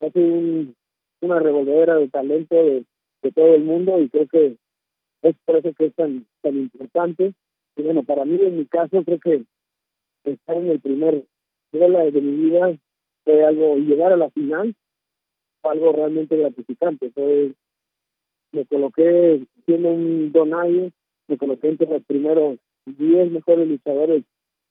Hace 0.00 0.18
un, 0.18 0.74
una 1.20 1.38
revolvedera 1.38 1.94
de 1.94 2.08
talento 2.08 2.56
de, 2.56 2.84
de 3.22 3.32
todo 3.32 3.54
el 3.54 3.62
mundo 3.62 4.00
y 4.00 4.08
creo 4.08 4.26
que 4.26 4.56
es 5.22 5.36
por 5.44 5.56
eso 5.56 5.72
que 5.74 5.86
es 5.86 5.94
tan, 5.94 6.26
tan 6.42 6.56
importante. 6.56 7.32
Y 7.76 7.82
bueno, 7.82 8.02
para 8.02 8.24
mí, 8.24 8.36
en 8.40 8.58
mi 8.58 8.66
caso, 8.66 9.04
creo 9.04 9.20
que 9.20 9.44
estar 10.24 10.56
en 10.56 10.68
el 10.68 10.80
primer 10.80 11.24
bola 11.72 12.04
de 12.04 12.20
mi 12.20 12.50
vida 12.50 12.76
fue 13.24 13.44
algo, 13.44 13.76
llegar 13.76 14.12
a 14.12 14.16
la 14.16 14.30
final 14.30 14.74
fue 15.62 15.72
algo 15.72 15.92
realmente 15.92 16.36
gratificante. 16.36 17.10
Fue, 17.10 17.52
me 18.52 18.66
coloqué 18.66 19.44
siendo 19.66 19.90
un 19.90 20.32
donario 20.32 20.90
me 21.28 21.38
coloqué 21.38 21.68
entre 21.68 21.88
los 21.88 22.04
primeros 22.04 22.58
10 22.86 23.32
mejores 23.32 23.68
luchadores 23.68 24.24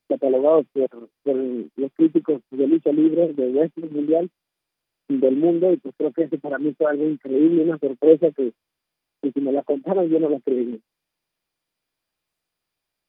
catalogados 0.07 0.65
por, 0.73 1.09
por, 1.23 1.35
los 1.35 1.91
críticos 1.95 2.41
de 2.51 2.67
lucha 2.67 2.91
libre 2.91 3.33
de 3.33 3.49
wrestling 3.51 3.89
mundial 3.91 4.29
del 5.07 5.35
mundo 5.35 5.71
y 5.71 5.77
pues 5.77 5.95
creo 5.97 6.11
que 6.11 6.23
eso 6.23 6.37
para 6.37 6.59
mí 6.59 6.73
fue 6.77 6.89
algo 6.89 7.05
increíble, 7.05 7.63
una 7.63 7.79
sorpresa 7.79 8.31
que, 8.31 8.53
que 9.21 9.31
si 9.31 9.41
me 9.41 9.51
la 9.51 9.63
contaran 9.63 10.07
yo 10.09 10.19
no 10.19 10.29
la 10.29 10.39
creería. 10.39 10.79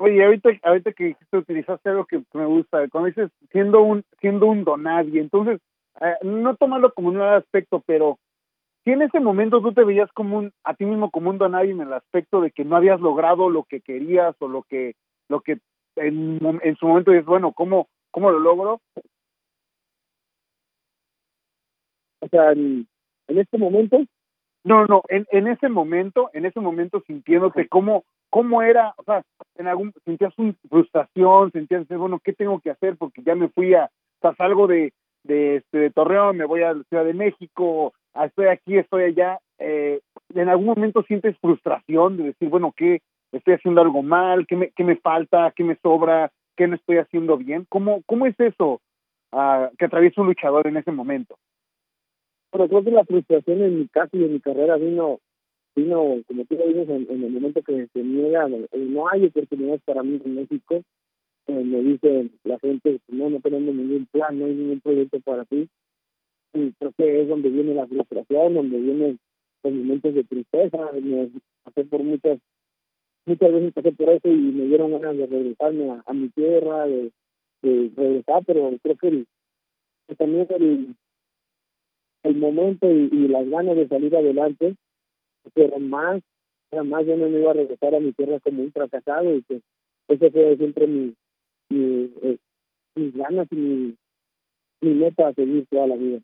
Oye, 0.04 0.23
ahorita, 0.23 0.50
ahorita 0.64 0.92
que 0.92 1.04
dijiste, 1.04 1.38
utilizaste 1.38 1.88
algo 1.88 2.04
que 2.04 2.23
me 2.34 2.44
gusta, 2.44 2.87
cuando 2.90 3.08
dices 3.08 3.30
siendo 3.50 3.80
un 3.80 4.04
siendo 4.20 4.44
un 4.49 4.62
donadie, 4.62 5.18
entonces, 5.18 5.62
eh, 6.02 6.16
no 6.23 6.56
tomarlo 6.56 6.92
como 6.92 7.08
un 7.08 7.23
aspecto, 7.23 7.82
pero 7.87 8.18
si 8.84 8.90
en 8.90 9.00
ese 9.00 9.18
momento 9.18 9.62
tú 9.62 9.73
te 9.73 9.82
veías 9.82 10.12
como 10.12 10.37
un, 10.37 10.52
a 10.62 10.75
ti 10.75 10.84
mismo 10.84 11.11
como 11.11 11.30
un 11.30 11.38
donadie 11.38 11.70
en 11.70 11.80
el 11.80 11.94
aspecto 11.94 12.42
de 12.42 12.50
que 12.50 12.66
no 12.66 12.76
habías 12.76 13.00
logrado 13.00 13.49
lo 13.49 13.64
que 13.64 13.80
querías 13.80 14.37
o 14.40 14.49
lo 14.49 14.64
que, 14.64 14.94
lo 15.30 15.40
que 15.40 15.56
en, 15.96 16.38
en 16.62 16.76
su 16.76 16.87
momento 16.87 17.11
dices, 17.11 17.25
bueno, 17.25 17.52
¿cómo, 17.52 17.88
cómo 18.11 18.30
lo 18.30 18.40
logro? 18.40 18.82
O 22.20 22.28
sea, 22.28 22.52
en, 22.52 22.87
en 23.28 23.38
este 23.38 23.56
momento. 23.56 24.04
No, 24.64 24.87
no, 24.87 25.02
en, 25.08 25.26
en 25.30 25.46
ese 25.46 25.70
momento, 25.70 26.28
en 26.34 26.44
ese 26.44 26.61
momento 26.61 27.02
sintiéndote 27.06 27.68
cómo, 27.68 28.04
cómo 28.34 28.62
era, 28.62 28.92
o 28.96 29.04
sea, 29.04 29.22
en 29.54 29.68
algún, 29.68 29.92
sentías 30.04 30.36
una 30.38 30.56
frustración, 30.68 31.52
sentías, 31.52 31.86
bueno, 31.86 32.18
¿qué 32.18 32.32
tengo 32.32 32.58
que 32.58 32.70
hacer? 32.70 32.96
Porque 32.96 33.22
ya 33.22 33.36
me 33.36 33.48
fui 33.48 33.74
a, 33.74 33.84
o 33.84 34.20
sea, 34.20 34.34
salgo 34.34 34.66
de, 34.66 34.92
de, 35.22 35.58
este, 35.58 35.78
de 35.78 35.90
Torreón, 35.92 36.36
me 36.36 36.44
voy 36.44 36.62
a 36.62 36.72
la 36.72 36.82
Ciudad 36.88 37.04
de 37.04 37.14
México, 37.14 37.94
estoy 38.12 38.46
aquí, 38.46 38.76
estoy 38.76 39.04
allá, 39.04 39.38
eh, 39.60 40.00
en 40.34 40.48
algún 40.48 40.66
momento 40.66 41.04
sientes 41.04 41.38
frustración 41.38 42.16
de 42.16 42.24
decir, 42.24 42.48
bueno, 42.48 42.74
¿qué? 42.76 43.02
¿Estoy 43.30 43.54
haciendo 43.54 43.82
algo 43.82 44.02
mal? 44.02 44.48
¿Qué 44.48 44.56
me, 44.56 44.70
qué 44.72 44.82
me 44.82 44.96
falta? 44.96 45.52
¿Qué 45.54 45.62
me 45.62 45.76
sobra? 45.76 46.32
¿Qué 46.56 46.66
no 46.66 46.74
estoy 46.74 46.96
haciendo 46.96 47.36
bien? 47.36 47.66
¿Cómo, 47.68 48.02
cómo 48.04 48.26
es 48.26 48.34
eso 48.40 48.80
uh, 49.30 49.68
que 49.78 49.84
atraviesa 49.84 50.20
un 50.20 50.26
luchador 50.26 50.66
en 50.66 50.76
ese 50.76 50.90
momento? 50.90 51.36
Bueno, 52.50 52.66
creo 52.66 52.82
que 52.82 52.90
la 52.90 53.04
frustración 53.04 53.62
en 53.62 53.78
mi 53.78 53.86
caso 53.86 54.16
y 54.16 54.24
en 54.24 54.32
mi 54.32 54.40
carrera 54.40 54.74
vino, 54.74 55.20
vino 55.75 56.23
como 56.26 56.45
tú 56.45 56.54
lo 56.57 56.66
dices, 56.66 56.88
en, 56.88 57.25
el 57.25 57.31
momento 57.31 57.62
que 57.62 57.88
se 57.93 58.02
niega, 58.02 58.49
no 58.49 59.09
hay 59.09 59.26
oportunidades 59.26 59.83
para 59.85 60.02
mí 60.02 60.21
en 60.25 60.35
México, 60.35 60.83
eh, 61.47 61.64
me 61.64 61.83
dice 61.83 62.31
la 62.45 62.59
gente, 62.59 63.00
no, 63.09 63.28
no 63.28 63.40
tenemos 63.40 63.75
ningún 63.75 64.07
plan, 64.07 64.38
no 64.38 64.47
hay 64.47 64.54
ningún 64.54 64.81
proyecto 64.81 65.21
para 65.21 65.45
ti. 65.45 65.69
Y 66.54 66.73
creo 66.73 66.93
que 66.97 67.23
es 67.23 67.28
donde 67.28 67.50
viene 67.50 67.75
la 67.75 67.87
frustración, 67.87 68.54
donde 68.54 68.78
vienen 68.78 69.19
los 69.62 69.73
momentos 69.73 70.14
de 70.14 70.25
tristeza, 70.25 70.90
me 70.93 71.31
por 71.90 72.02
muchas, 72.02 72.38
muchas 73.26 73.52
veces 73.52 73.73
pasé 73.73 73.93
por 73.93 74.09
eso 74.11 74.28
y 74.28 74.37
me 74.37 74.66
dieron 74.66 74.93
ganas 74.93 75.16
de 75.16 75.26
regresarme 75.26 75.90
a, 75.90 76.02
a 76.07 76.12
mi 76.12 76.28
tierra, 76.28 76.87
de, 76.87 77.11
de, 77.62 77.90
regresar, 77.97 78.45
pero 78.47 78.71
creo 78.83 78.97
que, 78.97 79.25
también 80.16 80.47
el, 80.50 80.95
el 82.23 82.37
momento 82.37 82.90
y, 82.90 83.28
las 83.28 83.49
ganas 83.49 83.76
de 83.76 83.88
salir 83.88 84.14
adelante, 84.14 84.76
pero 85.52 85.78
más, 85.78 86.22
más 86.72 87.06
yo 87.06 87.16
no 87.16 87.28
me 87.28 87.40
iba 87.40 87.50
a 87.50 87.54
regresar 87.54 87.94
a 87.94 88.00
mi 88.00 88.12
tierra 88.12 88.40
como 88.40 88.62
un 88.62 88.72
fracasado 88.72 89.34
y 89.34 89.42
que 89.42 89.60
ese 90.08 90.30
fue 90.30 90.56
siempre 90.56 90.86
mi, 90.86 91.14
mi, 91.68 92.12
eh, 92.22 92.38
mis 92.94 93.14
ganas 93.14 93.46
y 93.50 93.56
mi, 93.56 93.96
mi 94.80 94.94
meta 94.94 95.28
a 95.28 95.34
seguir 95.34 95.66
toda 95.66 95.86
la 95.86 95.96
vida. 95.96 96.20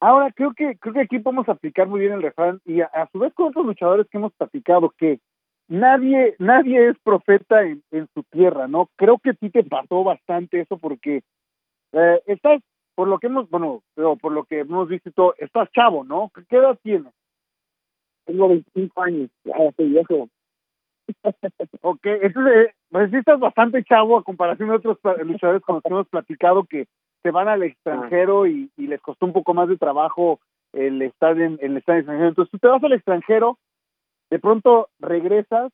Ahora 0.00 0.30
creo 0.32 0.52
que 0.52 0.76
creo 0.78 0.94
que 0.94 1.00
aquí 1.00 1.18
podemos 1.18 1.48
aplicar 1.48 1.88
muy 1.88 2.00
bien 2.00 2.12
el 2.12 2.22
refrán 2.22 2.60
y 2.64 2.80
a, 2.80 2.86
a, 2.86 3.08
su 3.10 3.18
vez 3.18 3.32
con 3.32 3.48
otros 3.48 3.64
luchadores 3.64 4.06
que 4.08 4.18
hemos 4.18 4.32
platicado 4.34 4.90
que 4.90 5.20
nadie 5.68 6.36
nadie 6.38 6.88
es 6.88 6.98
profeta 7.02 7.62
en, 7.62 7.82
su 8.14 8.22
tierra, 8.24 8.68
¿no? 8.68 8.90
Creo 8.96 9.18
que 9.18 9.34
ti 9.34 9.50
te 9.50 9.64
pasó 9.64 10.04
bastante 10.04 10.60
eso 10.60 10.76
porque 10.76 11.22
eh, 11.92 12.22
estás 12.26 12.60
por 12.96 13.06
lo 13.06 13.18
que 13.18 13.28
hemos 13.28 13.48
bueno 13.50 13.82
pero 13.94 14.16
por 14.16 14.32
lo 14.32 14.44
que 14.44 14.60
hemos 14.60 14.88
visto 14.88 15.34
estás 15.38 15.70
chavo, 15.70 16.02
¿no? 16.02 16.32
¿Qué 16.48 16.56
edad 16.56 16.76
tienes? 16.82 17.12
Tengo 18.24 18.48
25 18.48 19.02
años, 19.02 19.30
ya 19.44 19.54
estoy 19.56 19.90
viejo. 19.90 20.28
ok, 21.82 22.00
entonces, 22.04 22.74
pues 22.90 23.10
sí 23.12 23.18
estás 23.18 23.38
bastante 23.38 23.84
chavo 23.84 24.18
a 24.18 24.24
comparación 24.24 24.70
de 24.70 24.76
otros 24.76 24.98
luchadores 25.24 25.62
con 25.62 25.76
los 25.76 25.82
que 25.84 25.88
hemos 25.90 26.08
platicado 26.08 26.64
que 26.64 26.86
se 27.22 27.30
van 27.30 27.46
al 27.46 27.62
extranjero 27.62 28.46
y, 28.46 28.70
y, 28.76 28.88
les 28.88 29.00
costó 29.00 29.26
un 29.26 29.32
poco 29.32 29.54
más 29.54 29.68
de 29.68 29.76
trabajo 29.76 30.40
el 30.72 31.00
estar 31.02 31.40
en 31.40 31.58
el 31.60 31.76
estar 31.76 31.94
en 31.94 32.00
extranjero. 32.00 32.28
Entonces 32.30 32.50
tú 32.50 32.58
te 32.58 32.68
vas 32.68 32.82
al 32.82 32.92
extranjero, 32.94 33.58
de 34.30 34.38
pronto 34.40 34.88
regresas 34.98 35.70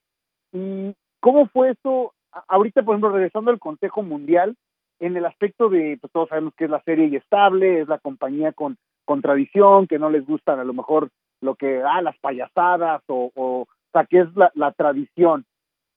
y 0.52 0.94
¿cómo 1.20 1.46
fue 1.46 1.70
eso? 1.70 2.12
Ahorita, 2.48 2.82
por 2.82 2.94
ejemplo, 2.94 3.12
regresando 3.12 3.50
al 3.50 3.58
Consejo 3.58 4.02
Mundial, 4.02 4.56
en 5.04 5.16
el 5.16 5.26
aspecto 5.26 5.68
de, 5.68 5.98
pues 6.00 6.12
todos 6.12 6.28
sabemos 6.28 6.54
que 6.56 6.64
es 6.64 6.70
la 6.70 6.82
serie 6.82 7.06
y 7.06 7.16
estable, 7.16 7.80
es 7.80 7.88
la 7.88 7.98
compañía 7.98 8.52
con, 8.52 8.76
con 9.04 9.20
tradición, 9.20 9.86
que 9.86 9.98
no 9.98 10.10
les 10.10 10.26
gustan 10.26 10.58
a 10.58 10.64
lo 10.64 10.72
mejor 10.72 11.10
lo 11.40 11.54
que, 11.56 11.82
ah, 11.82 12.02
las 12.02 12.16
payasadas 12.18 13.02
o, 13.08 13.30
o, 13.34 13.62
o 13.62 13.68
sea, 13.92 14.06
que 14.06 14.20
es 14.20 14.36
la, 14.36 14.50
la 14.54 14.72
tradición. 14.72 15.44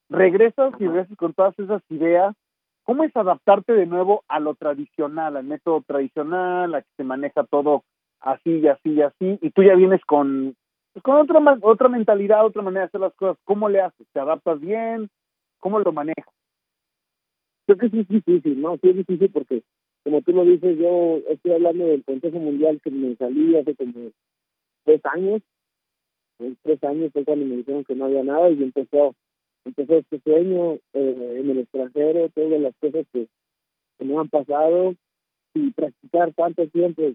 Regresas 0.09 0.73
y 0.79 0.87
regresas 0.87 1.17
con 1.17 1.33
todas 1.33 1.57
esas 1.59 1.81
ideas 1.89 2.35
¿Cómo 2.85 3.03
es 3.03 3.15
adaptarte 3.17 3.73
de 3.73 3.87
nuevo 3.87 4.23
a 4.27 4.39
lo 4.39 4.53
tradicional, 4.53 5.35
al 5.35 5.43
método 5.43 5.81
tradicional, 5.81 6.75
a 6.75 6.81
que 6.83 6.87
se 6.97 7.03
maneja 7.03 7.43
todo 7.43 7.83
así 8.19 8.59
y 8.59 8.67
así 8.67 8.91
y 8.91 9.01
así? 9.01 9.39
Y 9.41 9.49
tú 9.49 9.63
ya 9.63 9.73
vienes 9.73 10.05
con, 10.05 10.55
pues, 10.93 11.01
con 11.01 11.15
otra, 11.15 11.39
otra 11.61 11.89
mentalidad, 11.89 12.45
otra 12.45 12.61
manera 12.61 12.81
de 12.81 12.87
hacer 12.89 13.01
las 13.01 13.15
cosas. 13.15 13.37
¿Cómo 13.43 13.69
le 13.69 13.81
haces? 13.81 14.05
¿Te 14.13 14.19
adaptas 14.19 14.59
bien? 14.59 15.09
¿Cómo 15.59 15.79
lo 15.79 15.91
manejas? 15.91 16.34
Creo 17.65 17.77
que 17.77 17.89
sí 17.89 17.99
es 17.99 18.07
difícil, 18.07 18.61
¿no? 18.61 18.77
Sí 18.77 18.89
es 18.89 18.95
difícil 18.97 19.29
porque, 19.31 19.63
como 20.03 20.21
tú 20.21 20.33
lo 20.33 20.45
dices, 20.45 20.77
yo 20.77 21.21
estoy 21.29 21.51
hablando 21.53 21.85
del 21.85 22.03
Consejo 22.03 22.37
Mundial 22.39 22.79
que 22.83 22.91
me 22.91 23.15
salí 23.15 23.55
hace 23.55 23.75
como 23.75 24.11
tres 24.83 25.01
años. 25.05 25.41
En 26.39 26.57
tres 26.61 26.83
años 26.83 27.11
fue 27.11 27.25
cuando 27.25 27.45
me 27.45 27.57
dijeron 27.57 27.83
que 27.85 27.95
no 27.95 28.05
había 28.05 28.23
nada 28.23 28.49
y 28.49 28.61
empezó 28.61 29.15
empezó 29.65 29.97
este 29.97 30.19
sueño 30.19 30.75
eh, 30.93 31.37
en 31.39 31.49
el 31.49 31.59
extranjero, 31.59 32.29
todas 32.29 32.61
las 32.61 32.75
cosas 32.77 33.05
que, 33.11 33.27
me 33.99 34.15
han 34.17 34.29
pasado 34.29 34.93
y 35.53 35.71
practicar 35.71 36.33
tanto 36.33 36.67
tiempo 36.67 37.13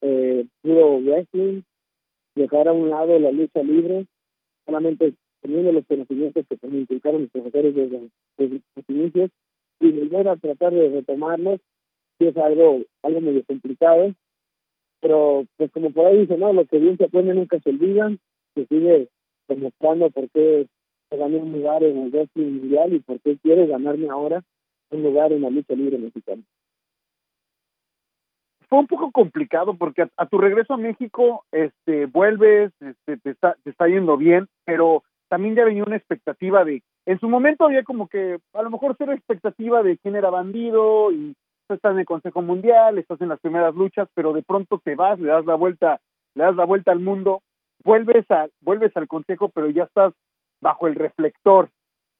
eh, 0.00 0.46
puro 0.62 0.98
wrestling, 0.98 1.62
dejar 2.34 2.68
a 2.68 2.72
un 2.72 2.90
lado 2.90 3.18
la 3.18 3.30
lucha 3.30 3.62
libre, 3.62 4.06
solamente 4.66 5.14
teniendo 5.42 5.72
los 5.72 5.86
conocimientos 5.86 6.44
que 6.48 6.66
me 6.66 6.80
inculcaron 6.80 7.22
mis 7.22 7.30
profesores 7.30 7.74
desde 7.74 8.10
los 8.38 8.88
inicios 8.88 9.30
y 9.82 9.90
volver 9.90 10.28
a 10.28 10.36
tratar 10.36 10.72
de 10.72 10.88
retomarlos, 10.88 11.60
sí 12.18 12.26
es 12.28 12.36
algo, 12.36 12.82
algo 13.02 13.20
medio 13.20 13.44
complicado, 13.44 14.14
pero 15.00 15.44
pues 15.56 15.70
como 15.72 15.90
por 15.90 16.06
ahí 16.06 16.18
dice, 16.18 16.38
no, 16.38 16.52
lo 16.52 16.64
que 16.66 16.78
bien 16.78 16.96
se 16.96 17.04
aprende 17.04 17.34
nunca 17.34 17.58
se 17.60 17.70
olvidan, 17.70 18.18
se 18.54 18.66
sigue 18.66 19.08
demostrando 19.48 20.10
por 20.10 20.30
qué 20.30 20.66
gané 21.10 21.36
un 21.36 21.52
lugar 21.52 21.82
en 21.82 21.98
el 21.98 22.10
wrestling 22.10 22.60
mundial 22.60 22.94
y 22.94 23.00
por 23.00 23.20
qué 23.20 23.36
quiere 23.38 23.66
ganarme 23.66 24.08
ahora 24.08 24.42
un 24.90 25.02
lugar 25.02 25.32
en 25.32 25.42
la 25.42 25.50
lucha 25.50 25.74
libre 25.74 25.98
mexicana. 25.98 26.42
Fue 28.68 28.78
un 28.78 28.86
poco 28.86 29.10
complicado 29.10 29.74
porque 29.74 30.06
a, 30.16 30.26
tu 30.26 30.38
regreso 30.38 30.74
a 30.74 30.78
México, 30.78 31.44
este, 31.52 32.06
vuelves, 32.06 32.72
este, 32.80 33.18
te 33.18 33.30
está 33.64 33.88
yendo 33.88 34.16
bien, 34.16 34.48
pero 34.64 35.02
también 35.28 35.54
ya 35.54 35.64
venía 35.64 35.84
una 35.84 35.96
expectativa 35.96 36.64
de, 36.64 36.82
en 37.06 37.18
su 37.18 37.28
momento 37.28 37.64
había 37.64 37.82
como 37.82 38.08
que 38.08 38.38
a 38.52 38.62
lo 38.62 38.70
mejor 38.70 38.94
cero 38.96 39.12
expectativa 39.12 39.82
de 39.82 39.98
quién 39.98 40.16
era 40.16 40.30
bandido 40.30 41.10
y 41.10 41.34
estás 41.68 41.92
en 41.92 42.00
el 42.00 42.06
Consejo 42.06 42.42
Mundial, 42.42 42.98
estás 42.98 43.20
en 43.20 43.28
las 43.28 43.40
primeras 43.40 43.74
luchas, 43.74 44.08
pero 44.14 44.32
de 44.32 44.42
pronto 44.42 44.80
te 44.84 44.94
vas, 44.94 45.18
le 45.18 45.28
das 45.28 45.44
la 45.46 45.54
vuelta, 45.54 46.00
le 46.34 46.44
das 46.44 46.56
la 46.56 46.64
vuelta 46.64 46.92
al 46.92 47.00
mundo, 47.00 47.42
vuelves 47.84 48.30
a, 48.30 48.48
vuelves 48.60 48.96
al 48.96 49.08
Consejo, 49.08 49.48
pero 49.48 49.68
ya 49.70 49.84
estás 49.84 50.12
bajo 50.60 50.86
el 50.86 50.94
reflector. 50.94 51.70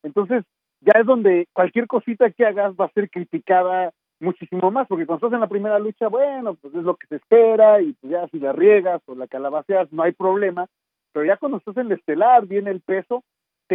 Entonces, 0.03 0.45
ya 0.81 0.99
es 0.99 1.07
donde 1.07 1.47
cualquier 1.53 1.87
cosita 1.87 2.31
que 2.31 2.45
hagas 2.45 2.75
va 2.75 2.87
a 2.87 2.93
ser 2.93 3.09
criticada 3.11 3.93
muchísimo 4.21 4.71
más, 4.71 4.87
porque 4.89 5.07
cuando 5.07 5.27
estás 5.27 5.37
en 5.37 5.41
la 5.41 5.49
primera 5.49 5.79
lucha, 5.79 6.09
bueno, 6.09 6.55
pues 6.55 6.75
es 6.75 6.83
lo 6.83 6.97
que 6.97 7.07
se 7.09 7.17
espera, 7.17 7.81
y 7.81 7.93
pues 7.95 8.13
ya 8.13 8.27
si 8.29 8.39
la 8.39 8.53
riegas 8.53 9.03
o 9.07 9.15
la 9.15 9.27
calabaceas, 9.27 9.93
no 9.93 10.03
hay 10.03 10.13
problema, 10.13 10.67
pero 11.13 11.27
ya 11.27 11.37
cuando 11.37 11.59
estás 11.59 11.77
en 11.77 11.87
el 11.87 11.93
estelar, 11.93 12.47
viene 12.47 12.71
el 12.71 12.81
peso, 12.81 13.23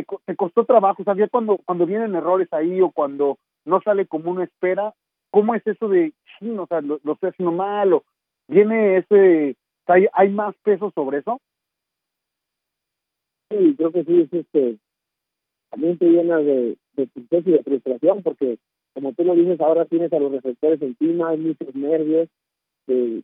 te, 0.04 0.18
te 0.26 0.36
costó 0.36 0.66
trabajo, 0.66 1.02
o 1.02 1.06
sea, 1.06 1.16
ya 1.16 1.28
cuando, 1.28 1.58
cuando 1.58 1.86
vienen 1.86 2.16
errores 2.16 2.52
ahí 2.52 2.82
o 2.82 2.92
cuando 2.92 3.38
no 3.66 3.82
sale 3.82 4.06
como 4.06 4.32
uno 4.32 4.44
espera, 4.44 4.94
¿cómo 5.32 5.56
es 5.56 5.66
eso 5.66 5.88
de, 5.88 6.14
o 6.58 6.68
sea, 6.68 6.82
lo, 6.82 7.00
lo 7.04 7.14
estoy 7.14 7.30
haciendo 7.30 7.52
mal, 7.52 7.94
o 7.94 8.04
viene 8.48 8.98
ese, 8.98 9.56
hay, 9.88 10.08
hay 10.14 10.30
más 10.30 10.56
peso 10.64 10.92
sobre 10.94 11.20
eso? 11.20 11.40
Sí, 13.50 13.76
creo 13.78 13.92
que 13.92 14.04
sí, 14.04 14.22
es 14.22 14.34
este, 14.34 14.78
también 15.70 15.98
te 15.98 16.06
llena 16.06 16.38
de, 16.38 16.78
de 16.94 17.08
tristeza 17.08 17.50
y 17.50 17.54
de 17.54 17.64
frustración 17.64 18.22
porque, 18.24 18.58
como 18.94 19.14
tú 19.14 19.24
lo 19.24 19.36
dices, 19.36 19.60
ahora 19.62 19.86
tienes 19.86 20.12
a 20.14 20.20
los 20.20 20.32
reflectores 20.32 20.82
encima, 20.82 21.30
hay 21.30 21.38
muchos 21.38 21.74
nervios 21.76 22.30
eh, 22.88 23.22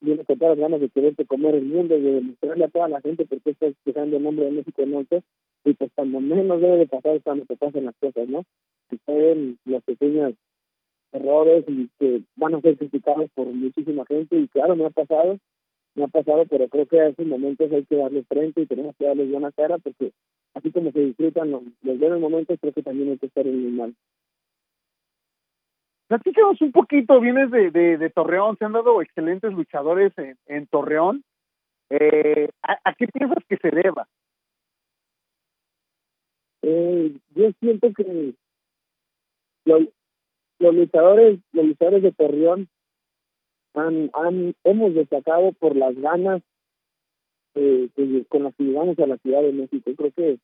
y 0.00 0.16
todas 0.16 0.40
las 0.40 0.58
ganas 0.58 0.80
de 0.80 0.88
quererte 0.88 1.26
comer 1.26 1.54
el 1.54 1.64
mundo, 1.64 1.94
de 1.94 2.12
demostrarle 2.12 2.64
a 2.64 2.68
toda 2.68 2.88
la 2.88 3.00
gente 3.00 3.24
por 3.26 3.40
qué 3.40 3.50
estás 3.50 3.74
el 3.84 4.22
nombre 4.22 4.44
de 4.44 4.52
México 4.52 4.86
Norte 4.86 5.22
y 5.64 5.74
pues 5.74 5.90
cuando 5.94 6.20
menos 6.20 6.60
debe 6.60 6.78
de 6.78 6.86
pasar 6.86 7.16
es 7.16 7.22
cuando 7.22 7.44
te 7.44 7.56
pasan 7.56 7.84
las 7.84 7.96
cosas, 8.00 8.28
¿no? 8.28 8.44
Que 8.88 8.98
ven 9.06 9.58
los 9.64 9.82
pequeños 9.84 10.34
errores 11.12 11.64
y 11.68 11.88
que 11.98 12.22
van 12.36 12.54
a 12.54 12.60
ser 12.60 12.76
criticados 12.76 13.30
por 13.34 13.46
muchísima 13.46 14.04
gente 14.06 14.36
y 14.36 14.48
claro, 14.48 14.76
me 14.76 14.86
ha 14.86 14.90
pasado 14.90 15.38
me 15.94 16.04
ha 16.04 16.08
pasado, 16.08 16.44
pero 16.48 16.68
creo 16.68 16.86
que 16.86 17.00
a 17.00 17.08
esos 17.08 17.26
momentos 17.26 17.70
hay 17.72 17.84
que 17.84 17.96
darle 17.96 18.22
frente 18.24 18.60
y 18.60 18.66
tenemos 18.66 18.94
que 18.96 19.06
darles 19.06 19.30
buena 19.30 19.50
cara 19.52 19.78
porque 19.78 20.12
así 20.54 20.70
como 20.70 20.92
se 20.92 21.00
disfrutan 21.00 21.50
los 21.50 21.98
buenos 21.98 22.20
momentos, 22.20 22.58
creo 22.60 22.72
que 22.72 22.82
también 22.82 23.10
hay 23.10 23.18
que 23.18 23.26
estar 23.26 23.46
en 23.46 23.54
el 23.54 23.72
mal. 23.72 23.94
Platícanos 26.08 26.60
un 26.62 26.72
poquito, 26.72 27.20
vienes 27.20 27.50
de, 27.50 27.70
de, 27.70 28.10
Torreón, 28.10 28.56
se 28.56 28.64
han 28.64 28.72
dado 28.72 29.02
excelentes 29.02 29.52
luchadores 29.52 30.12
en, 30.46 30.66
Torreón. 30.68 31.22
Eh, 31.90 32.48
¿a, 32.62 32.78
¿a, 32.82 32.94
qué 32.94 33.08
piensas 33.08 33.44
que 33.46 33.58
se 33.58 33.70
deba? 33.70 34.08
Eh, 36.62 37.14
yo 37.34 37.50
siento 37.60 37.92
que 37.94 38.34
los, 39.66 39.82
los 40.58 40.74
luchadores, 40.74 41.40
los 41.52 41.66
luchadores 41.66 42.02
de 42.02 42.12
Torreón 42.12 42.68
han, 43.74 44.10
han, 44.14 44.54
hemos 44.64 44.94
destacado 44.94 45.52
por 45.52 45.76
las 45.76 45.94
ganas 45.94 46.42
eh, 47.54 47.90
con 48.30 48.44
las 48.44 48.54
que 48.54 48.64
llegamos 48.64 48.98
a 48.98 49.06
la 49.06 49.18
Ciudad 49.18 49.42
de 49.42 49.52
México. 49.52 49.90
Creo 49.94 50.12
que 50.12 50.38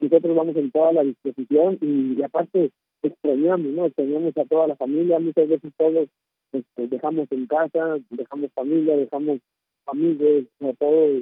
nosotros 0.00 0.34
vamos 0.34 0.56
en 0.56 0.70
toda 0.70 0.92
la 0.92 1.02
disposición 1.02 1.78
y 1.82 2.22
aparte 2.22 2.70
extrañamos, 3.02 3.72
¿no? 3.72 3.86
Extrañamos 3.86 4.36
a 4.36 4.44
toda 4.44 4.66
la 4.66 4.76
familia, 4.76 5.18
muchas 5.18 5.48
veces 5.48 5.72
todos 5.76 6.08
este, 6.52 6.88
dejamos 6.88 7.26
en 7.30 7.46
casa, 7.46 7.98
dejamos 8.10 8.52
familia, 8.52 8.96
dejamos 8.96 9.40
amigos, 9.86 10.44
a 10.60 10.72
todo 10.74 11.20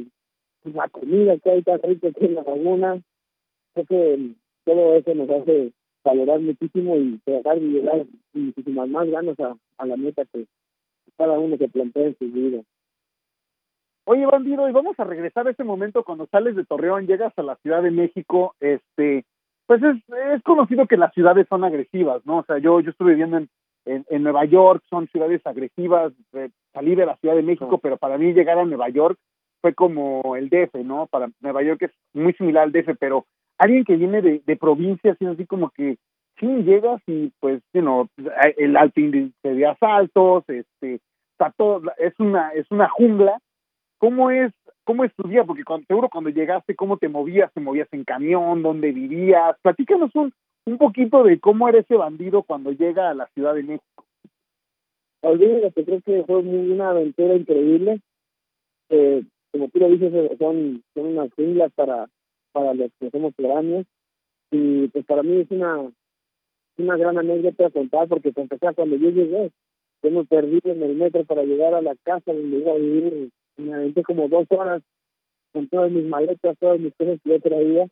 la 0.64 0.88
comida 0.88 1.36
que 1.38 1.50
hay 1.50 1.62
tan 1.62 1.80
rica 1.82 2.08
aquí 2.08 2.24
en 2.24 2.34
la 2.36 2.42
laguna, 2.42 3.02
creo 3.74 3.86
que 3.86 4.30
todo 4.64 4.94
eso 4.96 5.14
nos 5.14 5.28
hace 5.28 5.72
valorar 6.02 6.40
muchísimo 6.40 6.96
y 6.96 7.18
tratar 7.24 7.60
de 7.60 7.66
llegar 7.66 8.06
muchísimas 8.32 8.88
más 8.88 9.08
ganas 9.08 9.38
a, 9.40 9.56
a 9.78 9.86
la 9.86 9.96
meta 9.96 10.24
que 10.26 10.46
cada 11.16 11.38
uno 11.38 11.56
se 11.56 11.68
plantea 11.68 12.06
en 12.06 12.18
su 12.18 12.26
vida. 12.30 12.62
Oye, 14.06 14.26
bandido, 14.26 14.68
y 14.68 14.72
vamos 14.72 14.98
a 14.98 15.04
regresar 15.04 15.46
a 15.46 15.50
ese 15.50 15.64
momento 15.64 16.04
cuando 16.04 16.26
sales 16.26 16.56
de 16.56 16.64
Torreón, 16.64 17.06
llegas 17.06 17.32
a 17.38 17.42
la 17.42 17.56
Ciudad 17.56 17.82
de 17.82 17.90
México, 17.90 18.54
este, 18.60 19.24
pues 19.66 19.82
es, 19.82 19.96
es 20.34 20.42
conocido 20.42 20.86
que 20.86 20.96
las 20.96 21.12
ciudades 21.14 21.46
son 21.48 21.64
agresivas, 21.64 22.24
¿no? 22.26 22.38
O 22.38 22.44
sea, 22.44 22.58
yo, 22.58 22.80
yo 22.80 22.90
estuve 22.90 23.12
viviendo 23.12 23.38
en, 23.38 23.48
en, 23.86 24.04
en 24.08 24.22
Nueva 24.22 24.44
York, 24.44 24.82
son 24.88 25.08
ciudades 25.08 25.40
agresivas, 25.46 26.12
eh, 26.34 26.50
salí 26.72 26.94
de 26.94 27.06
la 27.06 27.16
Ciudad 27.16 27.34
de 27.34 27.42
México, 27.42 27.78
pero 27.78 27.96
para 27.96 28.18
mí 28.18 28.32
llegar 28.32 28.58
a 28.58 28.64
Nueva 28.64 28.88
York 28.88 29.18
fue 29.60 29.74
como 29.74 30.36
el 30.36 30.50
DF, 30.50 30.74
¿no? 30.84 31.06
Para 31.06 31.30
Nueva 31.40 31.62
York 31.62 31.82
es 31.82 31.90
muy 32.12 32.34
similar 32.34 32.64
al 32.64 32.72
DF, 32.72 32.96
pero 32.98 33.24
alguien 33.58 33.84
que 33.84 33.96
viene 33.96 34.20
de, 34.20 34.42
de 34.44 34.56
provincias 34.56 35.16
es 35.20 35.28
así 35.28 35.46
como 35.46 35.70
que 35.70 35.96
sí 36.38 36.46
llegas 36.64 37.00
y 37.06 37.32
pues, 37.40 37.62
you 37.72 37.80
know, 37.80 38.08
el 38.56 38.76
alto 38.76 39.00
índice 39.00 39.48
de 39.48 39.66
asaltos, 39.66 40.44
este, 40.48 41.00
está 41.32 41.52
todo, 41.56 41.82
es 41.98 42.18
una, 42.18 42.50
es 42.50 42.70
una 42.70 42.88
jungla. 42.88 43.38
¿Cómo 43.98 44.30
es, 44.30 44.52
cómo 44.84 45.04
es? 45.04 45.12
Porque 45.14 45.64
seguro 45.88 46.08
cuando 46.08 46.30
llegaste, 46.30 46.74
¿cómo 46.74 46.96
te 46.96 47.08
movías? 47.08 47.52
¿Te 47.52 47.60
movías 47.60 47.88
en 47.92 48.04
camión? 48.04 48.62
¿Dónde 48.62 48.92
vivías? 48.92 49.56
Platícanos 49.62 50.10
un, 50.14 50.32
un 50.66 50.78
poquito 50.78 51.22
de 51.24 51.40
cómo 51.40 51.68
era 51.68 51.80
ese 51.80 51.96
bandido 51.96 52.42
cuando 52.42 52.72
llega 52.72 53.10
a 53.10 53.14
la 53.14 53.26
Ciudad 53.34 53.54
de 53.54 53.62
México. 53.62 54.04
Olvídate, 55.22 55.84
creo 55.84 56.00
que 56.02 56.24
fue 56.24 56.36
una 56.36 56.90
aventura 56.90 57.34
increíble. 57.34 58.00
Eh, 58.90 59.22
como 59.52 59.68
tú 59.68 59.78
lo 59.78 59.88
dices, 59.88 60.12
son, 60.38 60.82
son 60.94 61.06
unas 61.06 61.32
junglas 61.34 61.72
para, 61.74 62.08
para 62.52 62.74
los 62.74 62.90
que 63.00 63.10
somos 63.10 63.34
foráneos. 63.34 63.86
Y 64.50 64.88
pues 64.88 65.04
para 65.06 65.22
mí 65.22 65.40
es 65.40 65.50
una, 65.50 65.90
una 66.76 66.96
gran 66.96 67.18
anécdota 67.18 67.70
contar 67.70 68.08
porque 68.08 68.32
empezar 68.34 68.74
cuando 68.74 68.96
yo 68.96 69.10
llegué, 69.10 69.50
yo 70.02 70.10
me 70.10 70.24
perdí 70.24 70.60
en 70.64 70.82
el 70.82 70.94
metro 70.94 71.24
para 71.24 71.44
llegar 71.44 71.72
a 71.74 71.80
la 71.80 71.94
casa 72.02 72.32
donde 72.32 72.58
iba 72.58 72.72
a 72.72 72.76
vivir. 72.76 73.30
Me 73.56 73.74
aventé 73.74 74.02
como 74.02 74.28
dos 74.28 74.46
horas 74.50 74.82
con 75.52 75.68
todas 75.68 75.90
mis 75.90 76.04
maletas, 76.04 76.58
todas 76.58 76.80
mis 76.80 76.94
cosas 76.94 77.20
que 77.22 77.30
yo 77.30 77.40
traía. 77.40 77.86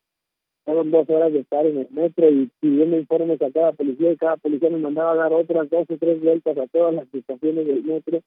Fueron 0.64 0.90
dos 0.90 1.08
horas 1.08 1.32
de 1.32 1.40
estar 1.40 1.66
en 1.66 1.78
el 1.78 1.90
metro 1.90 2.28
y 2.30 2.50
pidiendo 2.60 2.96
informes 2.96 3.40
a 3.42 3.50
cada 3.50 3.72
policía 3.72 4.12
y 4.12 4.16
cada 4.16 4.36
policía 4.36 4.70
me 4.70 4.78
mandaba 4.78 5.12
a 5.12 5.16
dar 5.16 5.32
otras 5.32 5.68
dos 5.70 5.86
o 5.88 5.98
tres 5.98 6.20
vueltas 6.20 6.56
a 6.56 6.66
todas 6.68 6.94
las 6.94 7.14
estaciones 7.14 7.66
del 7.66 7.82
metro. 7.82 8.20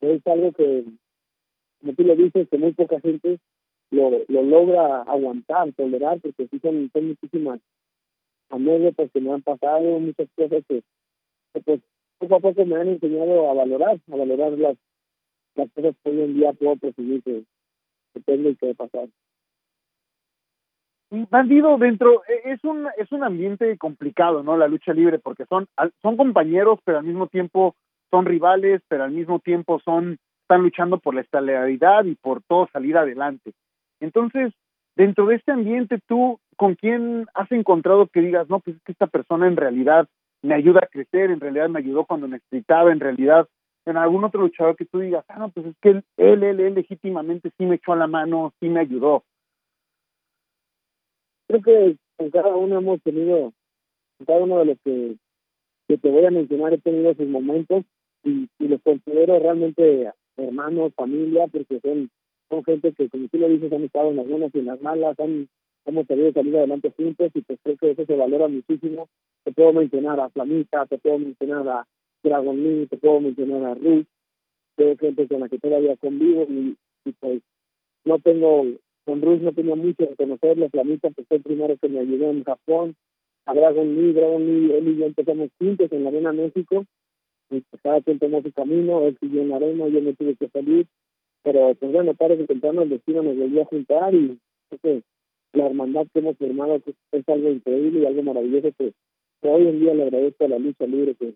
Es 0.00 0.26
algo 0.26 0.52
que, 0.52 0.84
como 1.80 1.92
tú 1.94 2.02
lo 2.04 2.16
dices, 2.16 2.48
que 2.48 2.58
muy 2.58 2.72
poca 2.72 3.00
gente 3.00 3.38
lo, 3.90 4.10
lo 4.28 4.42
logra 4.42 5.02
aguantar, 5.02 5.72
tolerar, 5.72 6.20
porque 6.20 6.46
sí 6.48 6.58
son, 6.60 6.90
son 6.92 7.08
muchísimas 7.08 7.60
anécdotas 8.50 9.10
que 9.12 9.20
me 9.20 9.32
han 9.32 9.42
pasado, 9.42 10.00
muchas 10.00 10.28
cosas 10.34 10.62
que, 10.68 10.82
que, 11.52 11.60
pues 11.60 11.80
poco 12.18 12.36
a 12.36 12.40
poco 12.40 12.64
me 12.64 12.76
han 12.76 12.88
enseñado 12.88 13.50
a 13.50 13.54
valorar, 13.54 13.98
a 14.10 14.16
valorar 14.16 14.52
las, 14.52 14.76
las 15.58 15.70
cosas 15.72 15.94
que 16.02 16.10
hoy 16.10 16.22
en 16.22 16.34
día 16.34 16.52
puedo 16.52 16.76
percibir 16.76 17.22
que, 17.22 17.44
que 18.14 18.20
tengo 18.20 18.48
y 18.48 18.56
que 18.56 18.74
pasar. 18.74 19.08
Bandido 21.10 21.78
dentro 21.78 22.22
e, 22.28 22.52
es 22.52 22.62
un 22.64 22.86
es 22.96 23.10
un 23.12 23.24
ambiente 23.24 23.76
complicado, 23.78 24.42
¿no? 24.42 24.56
La 24.56 24.68
lucha 24.68 24.92
libre 24.92 25.18
porque 25.18 25.46
son 25.46 25.66
son 26.02 26.16
compañeros, 26.16 26.80
pero 26.84 26.98
al 26.98 27.04
mismo 27.04 27.28
tiempo 27.28 27.74
son 28.10 28.26
rivales, 28.26 28.82
pero 28.88 29.04
al 29.04 29.12
mismo 29.12 29.38
tiempo 29.38 29.80
son 29.80 30.18
están 30.42 30.62
luchando 30.62 30.98
por 30.98 31.14
la 31.14 31.20
estabilidad 31.20 32.04
y 32.04 32.14
por 32.14 32.42
todo 32.42 32.68
salir 32.72 32.96
adelante. 32.96 33.52
Entonces, 34.00 34.52
dentro 34.96 35.26
de 35.26 35.36
este 35.36 35.52
ambiente, 35.52 35.98
tú 36.06 36.40
con 36.56 36.74
quién 36.74 37.26
has 37.34 37.50
encontrado 37.52 38.06
que 38.06 38.20
digas, 38.20 38.48
no, 38.48 38.60
pues 38.60 38.76
es 38.76 38.82
que 38.82 38.92
esta 38.92 39.06
persona 39.06 39.46
en 39.46 39.56
realidad 39.56 40.08
me 40.42 40.54
ayuda 40.54 40.80
a 40.82 40.86
crecer, 40.86 41.30
en 41.30 41.40
realidad 41.40 41.68
me 41.68 41.80
ayudó 41.80 42.04
cuando 42.04 42.28
necesitaba, 42.28 42.92
en 42.92 43.00
realidad 43.00 43.46
en 43.90 43.96
algún 43.96 44.24
otro 44.24 44.40
luchador 44.40 44.76
que 44.76 44.84
tú 44.84 45.00
digas, 45.00 45.24
ah, 45.28 45.38
no, 45.38 45.50
pues 45.50 45.66
es 45.66 45.74
que 45.80 45.90
él, 45.90 46.04
él, 46.16 46.42
él, 46.42 46.60
él 46.60 46.74
legítimamente 46.74 47.50
sí 47.56 47.64
me 47.64 47.76
echó 47.76 47.92
a 47.92 47.96
la 47.96 48.06
mano, 48.06 48.52
sí 48.60 48.68
me 48.68 48.80
ayudó. 48.80 49.24
Creo 51.46 51.62
que 51.62 51.96
con 52.16 52.30
cada 52.30 52.54
uno 52.54 52.78
hemos 52.78 53.02
tenido, 53.02 53.52
con 54.18 54.26
cada 54.26 54.40
uno 54.40 54.58
de 54.58 54.64
los 54.66 54.78
que, 54.84 55.16
que 55.88 55.98
te 55.98 56.10
voy 56.10 56.24
a 56.24 56.30
mencionar, 56.30 56.74
he 56.74 56.78
tenido 56.78 57.14
sus 57.14 57.26
momentos 57.28 57.84
y, 58.22 58.48
y 58.58 58.68
los 58.68 58.82
considero 58.82 59.38
realmente 59.38 60.12
hermanos, 60.36 60.92
familia, 60.94 61.46
porque 61.48 61.80
son, 61.80 62.10
son 62.48 62.64
gente 62.64 62.92
que, 62.92 63.08
como 63.08 63.28
tú 63.28 63.38
lo 63.38 63.48
dices, 63.48 63.72
han 63.72 63.84
estado 63.84 64.10
en 64.10 64.16
las 64.16 64.28
buenas 64.28 64.54
y 64.54 64.58
en 64.58 64.66
las 64.66 64.80
malas, 64.80 65.18
han, 65.18 65.48
hemos 65.86 66.06
tenido 66.06 66.32
salir 66.32 66.56
adelante 66.56 66.92
juntos 66.96 67.30
y 67.34 67.42
pues 67.42 67.58
creo 67.62 67.76
que 67.76 67.90
eso 67.92 68.04
se 68.04 68.16
valora 68.16 68.48
muchísimo. 68.48 69.08
Te 69.44 69.52
puedo 69.52 69.72
mencionar 69.72 70.20
a 70.20 70.28
Flamita, 70.28 70.86
te 70.86 70.98
puedo 70.98 71.18
mencionar 71.18 71.68
a 71.68 71.86
Dragon 72.22 72.62
Lee, 72.62 72.86
te 72.86 72.96
puedo 72.96 73.20
mencionar 73.20 73.64
a 73.64 73.74
Ruth, 73.74 74.06
tengo 74.76 74.96
gente 74.96 75.28
con 75.28 75.40
la 75.40 75.48
que 75.48 75.58
todavía 75.58 75.96
convivo 75.96 76.46
y, 76.48 76.76
pues 77.20 77.42
no 78.04 78.18
tengo, 78.18 78.64
con 79.04 79.22
Ruth 79.22 79.40
no 79.40 79.52
tenía 79.52 79.74
mucho 79.74 80.04
de 80.04 80.16
conocerlo, 80.16 80.68
Flamita 80.70 81.10
pues 81.10 81.26
fue 81.26 81.38
el 81.38 81.42
primero 81.42 81.76
que 81.76 81.88
me 81.88 82.00
ayudó 82.00 82.30
en 82.30 82.44
Japón, 82.44 82.96
a 83.46 83.54
Dragon 83.54 83.94
Lee, 83.94 84.12
Dragon 84.12 84.44
Lee, 84.44 84.72
él 84.72 84.88
y 84.88 84.96
yo 84.98 85.06
empezamos 85.06 85.50
juntos 85.58 85.90
en 85.92 86.04
la 86.04 86.10
Arena 86.10 86.32
México, 86.32 86.84
y 87.50 87.60
pues 87.60 87.82
cada 87.82 88.00
quien 88.02 88.18
tomó 88.18 88.42
su 88.42 88.52
camino, 88.52 89.06
él 89.06 89.16
siguió 89.20 89.42
en 89.42 89.48
la 89.48 89.56
arena, 89.56 89.88
yo 89.88 90.00
me 90.02 90.14
tuve 90.14 90.36
que 90.36 90.48
salir, 90.48 90.86
pero 91.42 91.74
pues 91.74 91.92
bueno, 91.92 92.14
tarde 92.14 92.38
que 92.38 92.46
temprano 92.46 92.82
el 92.82 92.90
destino 92.90 93.22
nos 93.22 93.36
volvió 93.36 93.62
a 93.62 93.66
juntar 93.66 94.14
y 94.14 94.38
que 94.82 95.02
la 95.54 95.66
hermandad 95.66 96.06
que 96.12 96.18
hemos 96.18 96.36
formado 96.36 96.76
es, 96.76 96.82
es 97.12 97.28
algo 97.28 97.48
increíble 97.50 98.00
y 98.00 98.06
algo 98.06 98.22
maravilloso 98.22 98.70
que, 98.76 98.92
que, 99.40 99.48
hoy 99.48 99.66
en 99.66 99.80
día 99.80 99.94
le 99.94 100.02
agradezco 100.04 100.44
a 100.44 100.48
la 100.48 100.58
lucha 100.58 100.86
libre 100.86 101.14
que, 101.14 101.26
que 101.28 101.34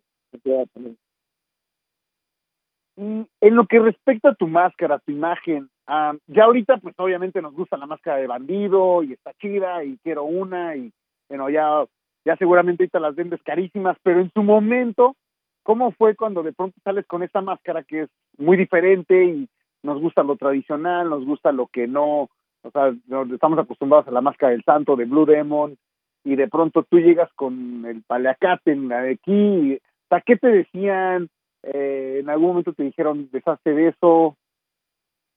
Y 2.96 3.26
en 3.40 3.56
lo 3.56 3.66
que 3.66 3.78
respecta 3.78 4.30
a 4.30 4.34
tu 4.34 4.46
máscara, 4.46 4.98
tu 4.98 5.12
imagen, 5.12 5.70
um, 5.88 6.18
ya 6.26 6.44
ahorita 6.44 6.76
pues 6.76 6.94
obviamente 6.98 7.40
nos 7.40 7.54
gusta 7.54 7.76
la 7.76 7.86
máscara 7.86 8.18
de 8.18 8.26
bandido 8.26 9.02
y 9.02 9.14
está 9.14 9.32
chida 9.34 9.82
y 9.84 9.96
quiero 10.02 10.24
una 10.24 10.76
y 10.76 10.92
bueno, 11.28 11.48
ya, 11.48 11.84
ya 12.26 12.36
seguramente 12.36 12.82
ahorita 12.82 13.00
las 13.00 13.14
vendes 13.14 13.40
carísimas, 13.42 13.96
pero 14.02 14.20
en 14.20 14.30
su 14.32 14.42
momento, 14.42 15.16
¿cómo 15.62 15.92
fue 15.92 16.14
cuando 16.14 16.42
de 16.42 16.52
pronto 16.52 16.78
sales 16.84 17.06
con 17.06 17.22
esta 17.22 17.40
máscara 17.40 17.82
que 17.82 18.02
es 18.02 18.10
muy 18.36 18.58
diferente 18.58 19.24
y 19.24 19.48
nos 19.82 20.00
gusta 20.00 20.22
lo 20.22 20.36
tradicional, 20.36 21.08
nos 21.08 21.24
gusta 21.24 21.50
lo 21.50 21.68
que 21.68 21.86
no, 21.88 22.28
o 22.62 22.70
sea, 22.70 22.94
estamos 23.32 23.58
acostumbrados 23.58 24.06
a 24.08 24.12
la 24.12 24.20
máscara 24.20 24.52
del 24.52 24.62
santo 24.64 24.94
de 24.96 25.06
Blue 25.06 25.24
Demon 25.24 25.76
y 26.24 26.36
de 26.36 26.48
pronto 26.48 26.84
tú 26.84 26.98
llegas 27.00 27.32
con 27.34 27.84
el 27.86 28.02
paleacate 28.02 28.78
aquí, 29.10 29.74
o 29.74 29.78
sea, 30.12 30.20
¿qué 30.20 30.36
te 30.36 30.48
decían? 30.48 31.28
Eh, 31.62 32.18
en 32.20 32.28
algún 32.28 32.48
momento 32.48 32.72
te 32.72 32.82
dijeron, 32.82 33.28
deshazte 33.32 33.72
de 33.72 33.88
eso. 33.88 34.36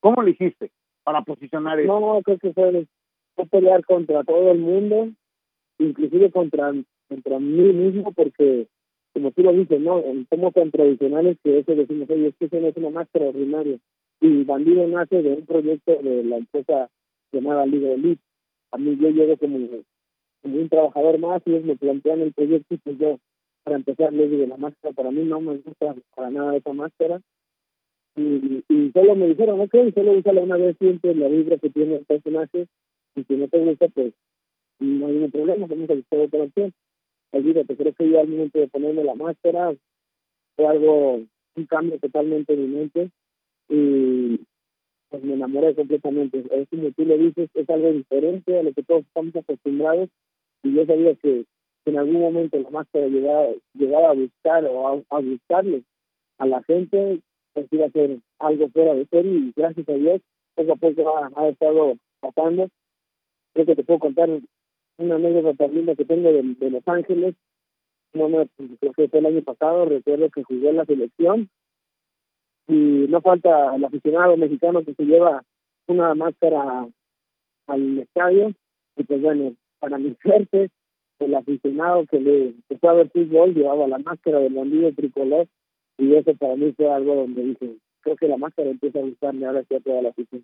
¿Cómo 0.01 0.21
lo 0.21 0.29
hiciste 0.29 0.71
para 1.03 1.21
posicionar 1.21 1.79
eso? 1.79 1.99
No, 1.99 2.21
creo 2.21 2.37
que 2.39 2.53
fue, 2.53 2.85
fue 3.35 3.45
pelear 3.45 3.85
contra 3.85 4.23
todo 4.23 4.51
el 4.51 4.59
mundo, 4.59 5.09
inclusive 5.79 6.31
contra, 6.31 6.73
contra 7.07 7.39
mí 7.39 7.73
mismo, 7.73 8.11
porque 8.11 8.67
como 9.13 9.31
tú 9.31 9.43
lo 9.43 9.53
dices, 9.53 9.79
¿no? 9.79 10.03
Somos 10.29 10.53
tan 10.53 10.71
tradicionales 10.71 11.37
que 11.41 11.59
eso 11.59 11.73
decimos, 11.73 12.09
oye, 12.09 12.27
es 12.27 12.35
que 12.35 12.45
eso 12.45 12.59
no 12.59 12.67
es 12.67 12.75
una 12.75 12.89
máscara 12.89 13.29
ordinaria. 13.29 13.77
Y 14.19 14.43
Bandido 14.43 14.85
nace 14.87 15.21
de 15.21 15.35
un 15.35 15.45
proyecto 15.45 15.95
de 16.03 16.23
la 16.25 16.37
empresa 16.37 16.89
llamada 17.31 17.65
Liga 17.65 17.91
Elite. 17.91 18.21
A 18.71 18.77
mí 18.77 18.97
yo 18.99 19.09
llego 19.09 19.37
como, 19.37 19.57
como 20.41 20.57
un 20.57 20.67
trabajador 20.67 21.17
más 21.19 21.41
y 21.45 21.51
ellos 21.51 21.63
me 21.63 21.77
plantean 21.77 22.21
el 22.21 22.33
proyecto 22.33 22.75
y 22.75 22.77
pues 22.77 22.97
yo, 22.97 23.19
para 23.65 23.77
empezar, 23.77 24.13
les 24.13 24.29
digo, 24.29 24.45
la 24.45 24.57
máscara 24.57 24.93
para 24.93 25.09
mí 25.09 25.23
no 25.23 25.41
me 25.41 25.57
gusta 25.57 25.95
para 26.15 26.29
nada 26.29 26.55
esa 26.55 26.71
máscara. 26.71 27.19
Y, 28.15 28.63
solo 28.93 29.15
me 29.15 29.27
dijeron, 29.27 29.59
ok, 29.59 29.75
solo 29.93 30.13
úsala 30.13 30.41
una 30.41 30.55
vez 30.55 30.77
siempre 30.77 31.15
la 31.15 31.27
vibra 31.27 31.57
que 31.57 31.71
tiene 31.71 31.95
el 31.95 32.05
personaje 32.05 32.67
y 33.15 33.23
si 33.23 33.35
no 33.35 33.47
te 33.47 33.59
gusta, 33.59 33.87
pues 33.89 34.13
no 34.79 35.07
hay 35.07 35.13
ningún 35.13 35.31
problema, 35.31 35.65
vamos 35.65 35.89
a 35.89 35.95
buscar 35.95 36.19
otra 36.19 36.43
opción. 36.43 36.73
Olvídate, 37.31 37.75
creo 37.75 37.93
que 37.93 38.09
yo 38.09 38.19
al 38.19 38.27
momento 38.27 38.59
de 38.59 38.67
ponerme 38.67 39.03
la 39.03 39.15
máscara 39.15 39.75
fue 40.55 40.67
algo, 40.67 41.23
un 41.55 41.65
cambio 41.67 41.97
totalmente 41.99 42.53
en 42.53 42.61
mi 42.61 42.67
mente 42.67 43.09
y 43.67 44.39
pues 45.09 45.23
me 45.23 45.33
enamoré 45.33 45.73
completamente. 45.73 46.43
Es 46.51 46.69
como 46.69 46.91
tú 46.91 47.03
lo 47.03 47.17
dices, 47.17 47.49
es 47.55 47.69
algo 47.69 47.91
diferente 47.91 48.59
a 48.59 48.63
lo 48.63 48.73
que 48.73 48.83
todos 48.83 49.01
estamos 49.01 49.35
acostumbrados 49.35 50.09
y 50.61 50.73
yo 50.73 50.85
sabía 50.85 51.15
que, 51.15 51.45
en 51.85 51.97
algún 51.97 52.21
momento 52.21 52.57
la 52.59 52.69
máscara 52.69 53.07
llegaba, 53.07 53.47
llegaba 53.73 54.09
a 54.09 54.13
buscar 54.13 54.65
o 54.65 54.87
a, 54.87 55.17
a 55.17 55.21
gustarle 55.21 55.83
a 56.37 56.45
la 56.45 56.63
gente, 56.63 57.21
pues 57.53 57.67
iba 57.71 57.85
a 57.85 57.91
ser 57.91 58.19
algo 58.39 58.69
fuera 58.69 58.93
de 58.93 59.05
serie 59.05 59.31
y 59.31 59.53
gracias 59.55 59.87
a 59.87 59.93
Dios 59.93 60.21
poco 60.55 60.73
a 60.73 60.75
poco 60.75 61.17
ha, 61.35 61.47
estado 61.49 61.95
pasando. 62.19 62.69
Creo 63.53 63.65
que 63.65 63.75
te 63.75 63.83
puedo 63.83 63.99
contar 63.99 64.29
una 64.97 65.15
anécdota 65.15 65.67
linda 65.67 65.95
que 65.95 66.05
tengo 66.05 66.31
de, 66.31 66.69
Los 66.69 66.87
Ángeles. 66.87 67.35
no 68.13 68.29
me, 68.29 68.47
creo 68.79 68.93
fue 68.93 69.09
el 69.11 69.25
año 69.25 69.41
pasado, 69.43 69.85
recuerdo 69.85 70.29
que 70.29 70.43
jugó 70.43 70.69
en 70.69 70.77
la 70.77 70.85
selección 70.85 71.49
y 72.67 73.05
no 73.09 73.21
falta 73.21 73.75
el 73.75 73.85
aficionado 73.85 74.37
mexicano 74.37 74.83
que 74.83 74.95
se 74.95 75.03
lleva 75.03 75.43
una 75.87 76.15
máscara 76.15 76.87
al 77.67 77.99
estadio 77.99 78.53
y 78.97 79.03
pues 79.03 79.21
bueno, 79.21 79.55
para 79.79 79.97
mi 79.97 80.15
suerte, 80.21 80.69
el 81.19 81.35
aficionado 81.35 82.05
que 82.05 82.19
le 82.19 82.47
empezó 82.47 82.89
a 82.89 82.93
ver 82.93 83.09
fútbol 83.09 83.53
llevaba 83.53 83.87
la 83.87 83.99
máscara 83.99 84.39
del 84.39 84.53
bandido 84.53 84.91
tricolor 84.93 85.47
y 85.97 86.13
eso 86.15 86.35
para 86.35 86.55
mí 86.55 86.73
fue 86.73 86.91
algo 86.91 87.15
donde 87.15 87.43
dije, 87.43 87.77
creo 88.01 88.15
que 88.15 88.27
la 88.27 88.37
máscara 88.37 88.69
empieza 88.69 88.99
a 88.99 89.03
gustarme 89.03 89.45
ahora 89.45 89.63
sí 89.67 89.75
a 89.75 89.79
toda 89.79 90.01
la 90.01 90.09
afición. 90.09 90.43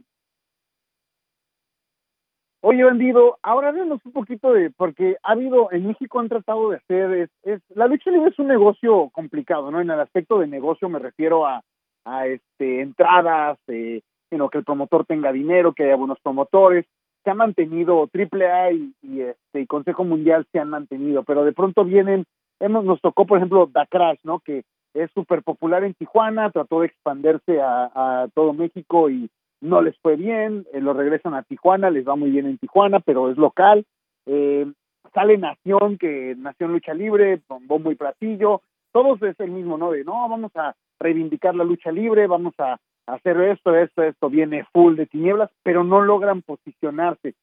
Oye, 2.64 2.84
vendido, 2.84 3.40
ahora 3.42 3.70
háblanos 3.70 4.06
un 4.06 4.12
poquito 4.12 4.54
de, 4.54 4.70
porque 4.70 5.18
ha 5.24 5.32
habido, 5.32 5.72
en 5.72 5.88
México 5.88 6.20
han 6.20 6.30
tratado 6.30 6.70
de 6.70 6.78
hacer, 6.78 7.12
es, 7.14 7.30
es, 7.42 7.60
la 7.76 7.88
lucha 7.88 8.12
libre 8.12 8.30
es 8.30 8.38
un 8.38 8.48
negocio 8.48 9.10
complicado, 9.10 9.72
¿no? 9.72 9.82
En 9.82 9.90
el 9.90 10.00
aspecto 10.00 10.38
de 10.38 10.46
negocio 10.46 10.88
me 10.88 11.00
refiero 11.00 11.48
a, 11.48 11.64
a 12.06 12.28
este, 12.28 12.82
entradas, 12.82 13.58
eh, 13.68 14.02
sino 14.30 14.50
que 14.50 14.60
el 14.60 14.64
promotor 14.64 15.06
tenga 15.06 15.32
dinero, 15.32 15.74
que 15.74 15.86
haya 15.86 15.96
buenos 15.96 16.20
promotores, 16.22 16.86
se 17.24 17.30
ha 17.30 17.34
mantenido 17.34 18.10
AAA 18.14 18.72
y, 18.72 18.94
y 19.02 19.22
este 19.22 19.62
y 19.62 19.68
Consejo 19.68 20.04
Mundial 20.04 20.46
se 20.52 20.60
han 20.60 20.70
mantenido, 20.70 21.24
pero 21.24 21.44
de 21.44 21.54
pronto 21.54 21.84
vienen, 21.84 22.26
hemos, 22.60 22.84
nos 22.84 23.02
tocó 23.02 23.26
por 23.26 23.38
ejemplo 23.38 23.70
Da 23.72 23.86
Crash, 23.86 24.20
¿no? 24.24 24.40
Que 24.40 24.64
es 24.94 25.10
súper 25.12 25.44
popular 25.44 25.84
en 25.84 25.94
Tijuana, 25.94 26.50
trató 26.52 26.82
de 26.82 26.88
expandirse 26.88 27.62
a, 27.62 28.24
a 28.24 28.28
todo 28.34 28.54
México 28.54 29.10
y 29.10 29.30
no 29.62 29.82
les 29.82 29.98
fue 30.00 30.16
bien, 30.16 30.66
eh, 30.74 30.82
lo 30.82 30.94
regresan 30.94 31.34
a 31.36 31.44
Tijuana, 31.44 31.90
les 31.90 32.08
va 32.08 32.16
muy 32.16 32.32
bien 32.32 32.48
en 32.48 32.58
Tijuana, 32.58 33.00
pero 33.00 33.30
es 33.30 33.38
local. 33.38 33.86
Eh, 34.26 34.66
sale 35.14 35.38
Nación, 35.38 35.98
que 35.98 36.36
Nación 36.38 36.74
Lucha 36.74 36.94
Libre, 36.94 37.42
con 37.48 37.68
bombo 37.68 37.92
y 37.92 37.96
platillo, 37.96 38.62
todos 38.92 39.22
es 39.22 39.40
el 39.40 39.52
mismo, 39.52 39.78
¿no? 39.78 39.92
De 39.92 40.04
no, 40.04 40.28
vamos 40.30 40.52
a 40.56 40.76
reivindicar 41.00 41.56
la 41.56 41.64
lucha 41.64 41.92
libre, 41.92 42.28
vamos 42.28 42.54
a 42.60 42.78
hacer 43.08 43.40
esto, 43.42 43.76
esto, 43.76 44.04
esto, 44.04 44.30
viene 44.30 44.66
full 44.72 44.96
de 44.96 45.08
tinieblas, 45.08 45.50
pero 45.64 45.84
no 45.84 46.02
logran 46.02 46.42
posicionarse. 46.42 47.34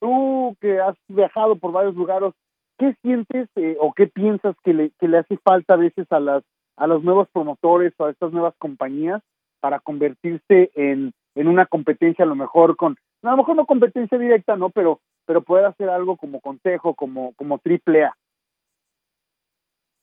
Tú 0.00 0.56
que 0.60 0.80
has 0.80 0.96
viajado 1.08 1.56
por 1.56 1.72
varios 1.72 1.94
lugares, 1.96 2.32
¿qué 2.78 2.94
sientes 3.02 3.48
eh, 3.56 3.76
o 3.80 3.92
qué 3.92 4.06
piensas 4.06 4.54
que 4.64 4.72
le, 4.72 4.90
que 5.00 5.08
le 5.08 5.18
hace 5.18 5.36
falta 5.38 5.74
a 5.74 5.78
veces 5.78 6.06
a 6.10 6.20
las 6.20 6.44
a 6.76 6.86
los 6.86 7.02
nuevos 7.02 7.28
promotores 7.32 7.92
o 7.98 8.04
a 8.04 8.10
estas 8.10 8.32
nuevas 8.32 8.54
compañías 8.58 9.20
para 9.60 9.80
convertirse 9.80 10.70
en 10.76 11.12
en 11.38 11.46
una 11.46 11.66
competencia 11.66 12.24
a 12.24 12.28
lo 12.28 12.34
mejor 12.34 12.76
con, 12.76 12.96
a 13.22 13.30
lo 13.30 13.36
mejor 13.36 13.54
no 13.54 13.64
competencia 13.64 14.18
directa, 14.18 14.56
¿no? 14.56 14.70
Pero, 14.70 15.00
pero 15.24 15.42
poder 15.42 15.66
hacer 15.66 15.88
algo 15.88 16.16
como 16.16 16.40
consejo, 16.40 16.94
como, 16.94 17.32
como 17.34 17.58
triple 17.58 18.04
A. 18.04 18.16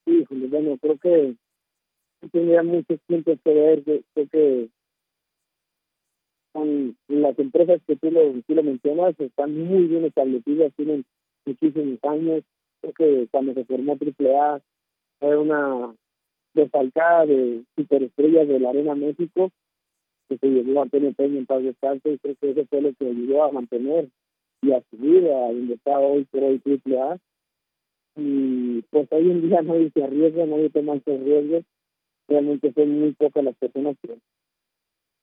Sí, 0.06 0.26
bueno, 0.30 0.78
creo 0.78 0.98
que 0.98 1.36
tendría 2.32 2.64
muchos 2.64 3.00
puntos 3.08 3.40
que 3.44 3.54
ver, 3.54 3.84
creo 3.84 4.28
que 4.32 4.70
con 6.54 6.96
las 7.10 7.38
empresas 7.38 7.82
que 7.86 7.96
tú 7.98 8.12
lo, 8.12 8.32
tú 8.48 8.56
lo 8.56 8.64
mencionas 8.64 9.20
están 9.20 9.58
muy 9.58 9.88
bien 9.88 10.06
establecidas, 10.06 10.74
tienen 10.76 11.04
muchísimos 11.46 12.00
años, 12.04 12.44
creo 12.82 12.94
que 12.94 13.28
cuando 13.30 13.54
se 13.54 13.66
formó 13.66 13.98
triple 13.98 14.38
A 14.38 14.62
era 15.22 15.40
una 15.40 15.96
desfalcada 16.54 17.26
de 17.26 17.64
superestrellas 17.76 18.48
de 18.48 18.60
la 18.60 18.70
Arena 18.70 18.96
México 18.96 19.52
que 20.30 20.38
se 20.38 20.48
llevó 20.48 20.82
Antonio 20.82 21.14
Peña 21.14 21.40
en 21.40 21.46
paz 21.46 21.64
descanso 21.64 22.10
y 22.10 22.18
creo 22.20 22.36
que 22.40 22.52
eso 22.52 22.66
fue 22.70 22.82
lo 22.82 22.94
que 22.94 23.08
ayudó 23.08 23.44
a 23.44 23.52
mantener 23.52 24.10
y 24.62 24.72
a 24.72 24.82
subir 24.90 25.28
a 25.28 25.52
donde 25.52 25.76
está 25.76 26.00
hoy 26.00 26.26
por 26.26 26.44
hoy 26.44 26.60
triple 26.60 27.00
A 27.00 27.18
y 28.16 28.82
pues 28.90 29.08
hoy 29.12 29.32
en 29.32 29.48
día 29.48 29.62
nadie 29.64 29.92
se 29.92 30.04
arriesga, 30.04 30.46
nadie 30.46 30.70
toma 30.70 30.96
esos 30.96 31.20
riesgos 31.22 31.64
realmente 32.28 32.74
son 32.74 33.00
muy 33.00 33.14
pocas 33.14 33.44
las 33.44 33.56
personas 33.56 33.96
que, 34.02 34.18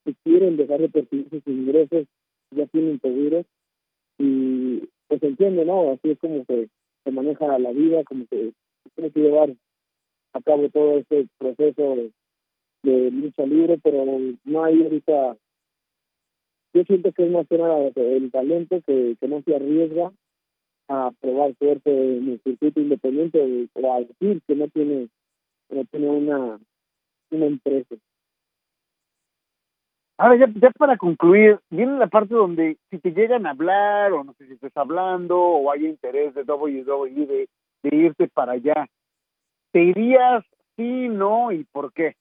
que 0.04 0.14
quieren 0.24 0.56
dejar 0.56 0.80
de 0.80 0.88
percibir 0.88 1.28
sus 1.30 1.46
ingresos 1.46 2.06
ya 2.50 2.66
tienen 2.66 3.00
seguros 3.00 3.46
y 4.18 4.82
pues 5.08 5.22
entiende, 5.22 5.64
¿no? 5.64 5.92
Así 5.92 6.10
es 6.10 6.18
como 6.18 6.44
se, 6.44 6.68
se 7.04 7.10
maneja 7.10 7.58
la 7.58 7.72
vida, 7.72 8.04
como 8.04 8.24
se 8.26 8.52
tiene 8.94 9.10
que 9.10 9.20
llevar 9.20 9.54
a 10.32 10.42
cabo 10.42 10.68
todo 10.68 10.98
este 10.98 11.26
proceso 11.38 11.96
de 12.82 13.10
lucha 13.10 13.46
libre, 13.46 13.78
pero 13.82 14.04
no 14.44 14.64
hay 14.64 14.82
ahorita. 14.82 15.36
Yo 16.74 16.84
siento 16.84 17.12
que 17.12 17.26
es 17.26 17.30
más 17.30 17.46
que 17.48 17.58
nada 17.58 17.90
el 17.94 18.30
talento 18.30 18.80
que, 18.86 19.16
que 19.20 19.28
no 19.28 19.42
se 19.42 19.56
arriesga 19.56 20.12
a 20.92 21.10
probar 21.20 21.54
suerte 21.58 21.90
en 21.90 22.32
el 22.32 22.40
circuito 22.42 22.80
independiente 22.80 23.68
o 23.72 23.94
a 23.94 24.00
decir 24.00 24.42
que 24.46 24.54
no 24.54 24.68
tiene, 24.68 25.08
no 25.70 25.84
tiene 25.86 26.08
una, 26.08 26.60
una 27.30 27.46
empresa. 27.46 27.94
Ahora, 30.18 30.36
ya, 30.36 30.52
ya 30.54 30.70
para 30.72 30.98
concluir, 30.98 31.58
viene 31.70 31.98
la 31.98 32.08
parte 32.08 32.34
donde 32.34 32.76
si 32.90 32.98
te 32.98 33.12
llegan 33.12 33.46
a 33.46 33.50
hablar, 33.50 34.12
o 34.12 34.22
no 34.22 34.34
sé 34.34 34.46
si 34.46 34.52
estés 34.52 34.76
hablando, 34.76 35.40
o 35.40 35.72
hay 35.72 35.86
interés 35.86 36.34
de 36.34 36.42
WWE 36.42 37.26
de, 37.26 37.48
de 37.82 37.96
irte 37.96 38.28
para 38.28 38.52
allá, 38.52 38.86
¿te 39.72 39.82
irías 39.82 40.44
sí, 40.76 41.08
no 41.08 41.52
y 41.52 41.64
por 41.64 41.92
qué? 41.94 42.16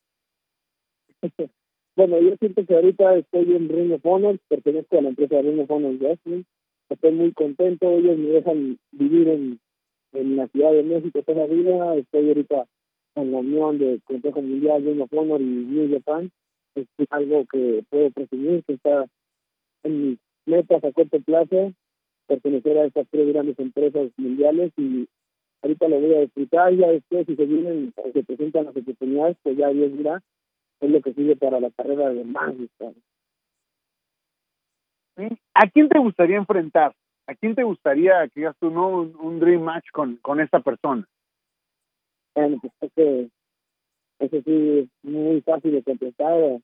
bueno, 1.98 2.20
yo 2.22 2.38
siento 2.38 2.66
que 2.66 2.74
ahorita 2.74 3.16
estoy 3.16 3.54
en 3.54 3.68
Ring 3.68 3.92
of 3.92 4.06
Honor, 4.06 4.40
pertenezco 4.48 4.98
a 4.98 5.02
la 5.02 5.10
empresa 5.10 5.42
Ring 5.42 5.60
of 5.60 5.70
Honor 5.70 5.98
Wrestling. 6.00 6.44
Estoy 6.92 7.14
muy 7.14 7.32
contento, 7.32 7.90
ellos 7.90 8.18
me 8.18 8.28
dejan 8.28 8.78
vivir 8.92 9.30
en, 9.30 9.60
en 10.12 10.36
la 10.36 10.48
Ciudad 10.50 10.74
de 10.74 10.84
México 10.84 11.24
toda 11.24 11.48
la 11.48 11.54
vida. 11.54 11.96
Estoy 11.96 12.28
ahorita 12.28 12.66
en 13.16 13.32
la 13.32 13.38
unión 13.38 13.78
de 13.80 14.02
Consejo 14.04 14.42
Mundial, 14.42 15.02
of 15.02 15.14
Honor 15.14 15.42
y 15.42 15.46
New 15.46 15.90
Japan. 15.90 16.30
Es 16.76 16.88
algo 17.10 17.46
que 17.50 17.84
puedo 17.90 18.12
presumir, 18.12 18.64
que 18.66 18.74
está 18.74 19.06
en 19.84 20.10
mis 20.10 20.20
metas 20.46 20.84
a 20.84 20.92
corto 20.92 21.22
plazo, 21.22 21.72
pertenecer 22.28 22.78
a 22.78 22.86
estas 22.86 23.08
tres 23.10 23.34
grandes 23.34 23.58
empresas 23.60 24.12
mundiales 24.18 24.74
y 24.78 25.08
ahorita 25.62 25.88
lo 25.88 26.02
voy 26.02 26.14
a 26.16 26.22
disfrutar. 26.22 26.76
Ya 26.76 26.90
después, 26.90 27.26
si 27.26 27.38
se 27.38 27.46
vienen, 27.46 27.94
se 28.14 28.24
presentan 28.24 28.66
las 28.66 28.76
oportunidades, 28.76 29.38
pues 29.44 29.56
ya 29.58 29.70
Dios 29.70 29.98
dirá 29.98 30.22
es 30.82 30.90
lo 30.90 31.02
que 31.02 31.14
sigue 31.14 31.36
para 31.36 31.60
la 31.60 31.70
carrera 31.72 32.10
de 32.10 32.24
más 32.26 32.56
¿A 35.54 35.70
quién 35.70 35.90
te 35.90 36.00
gustaría 36.00 36.38
enfrentar? 36.38 36.94
¿A 37.28 37.36
quién 37.36 37.56
te 37.56 37.64
gustaría 37.64 38.28
que 38.30 38.42
digas 38.42 38.56
tú 38.60 38.70
no 38.70 39.02
un, 39.02 39.40
dream 39.40 39.62
match 39.62 39.86
con, 39.92 40.18
con 40.18 40.40
esta 40.40 40.60
persona? 40.60 41.08
Bueno, 42.36 42.60
pues 42.62 42.92
que 42.96 43.30
eso 44.20 44.42
sí 44.44 44.80
es 44.80 44.90
muy 45.04 45.42
fácil 45.42 45.72
de 45.72 45.84
contestar 45.84 46.60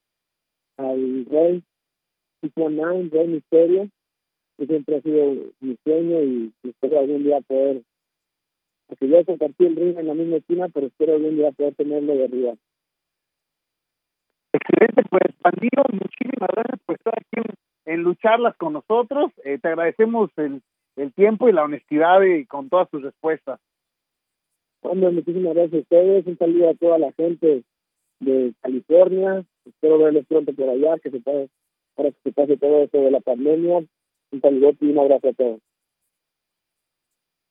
al 0.77 1.25
Rey 1.25 1.63
Nine, 2.41 3.09
Rey 3.09 3.27
Misterio, 3.27 3.89
que 4.57 4.65
siempre 4.65 4.97
ha 4.97 5.01
sido 5.01 5.51
mi 5.59 5.75
sueño 5.83 6.21
y 6.21 6.53
espero 6.63 6.99
algún 6.99 7.23
día 7.23 7.41
poder, 7.41 7.81
porque 8.87 9.07
yo 9.07 9.25
compartí 9.25 9.65
el 9.65 9.75
ring 9.75 9.97
en 9.97 10.07
la 10.07 10.13
misma 10.13 10.37
esquina, 10.37 10.69
pero 10.69 10.87
espero 10.87 11.15
algún 11.15 11.35
día 11.35 11.51
poder 11.51 11.75
tenerlo 11.75 12.13
de 12.13 12.25
arriba. 12.25 12.53
Excelente, 14.53 15.03
pues 15.09 15.35
Bandido, 15.41 15.83
muchísimas 15.91 16.49
gracias 16.53 16.79
por 16.85 16.95
estar 16.95 17.13
aquí 17.17 17.39
en, 17.39 17.66
lucharlas 17.95 18.55
con 18.57 18.73
nosotros. 18.73 19.31
Eh, 19.45 19.57
te 19.59 19.69
agradecemos 19.69 20.29
el, 20.35 20.61
el 20.97 21.13
tiempo 21.13 21.47
y 21.47 21.53
la 21.53 21.63
honestidad 21.63 22.21
y 22.23 22.45
con 22.45 22.67
todas 22.67 22.89
tus 22.89 23.01
respuestas. 23.01 23.59
Hombre, 24.81 25.11
muchísimas 25.11 25.55
gracias 25.55 25.73
a 25.73 25.81
ustedes. 25.83 26.27
Un 26.27 26.37
saludo 26.37 26.69
a 26.69 26.73
toda 26.73 26.99
la 26.99 27.11
gente 27.13 27.63
de 28.19 28.53
California. 28.61 29.45
Espero 29.65 29.99
verles 29.99 30.25
pronto 30.27 30.53
por 30.53 30.69
allá, 30.69 30.97
que 30.99 31.11
se 31.11 31.19
pase, 31.21 31.49
para 31.95 32.11
que 32.11 32.17
se 32.23 32.31
pase 32.31 32.57
todo 32.57 32.83
esto 32.83 32.99
de 32.99 33.11
la 33.11 33.19
pandemia. 33.21 33.83
Un 34.31 34.41
saludo 34.41 34.73
y 34.81 34.91
un 34.91 34.99
abrazo 34.99 35.29
a 35.29 35.33
todos. 35.33 35.59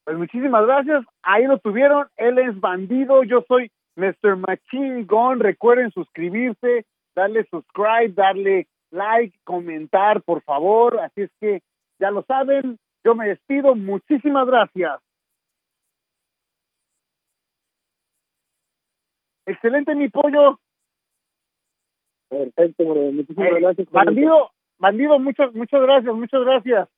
Pues 0.05 0.19
muchísimas 0.19 0.65
gracias. 0.67 1.05
Ahí 1.23 1.47
lo 1.47 1.59
tuvieron. 1.59 2.07
Él 2.17 2.39
es 2.39 2.61
bandido. 2.61 3.25
Yo 3.25 3.45
soy 3.49 3.71
Mr. 3.97 4.37
Machine 4.37 5.05
Gun. 5.05 5.41
Recuerden 5.41 5.91
suscribirse, 5.91 6.85
darle 7.15 7.45
subscribe, 7.51 8.13
darle 8.15 8.69
like, 8.97 9.39
comentar, 9.45 10.23
por 10.23 10.43
favor. 10.43 10.99
Así 11.01 11.23
es 11.23 11.31
que 11.41 11.63
ya 12.01 12.11
lo 12.11 12.23
saben. 12.23 12.79
Yo 13.05 13.15
me 13.15 13.29
despido. 13.29 13.75
Muchísimas 13.75 14.47
gracias. 14.47 15.01
Excelente, 19.47 19.95
mi 19.95 20.09
pollo. 20.09 20.59
Perfecto, 22.29 22.85
muchísimas 22.85 23.53
eh, 23.53 23.61
gracias. 23.61 23.91
Bandido, 23.91 24.51
bandido, 24.79 25.19
muchas, 25.21 25.55
muchas 25.55 25.81
gracias, 25.81 26.13
muchas 26.13 26.41
gracias. 26.41 26.89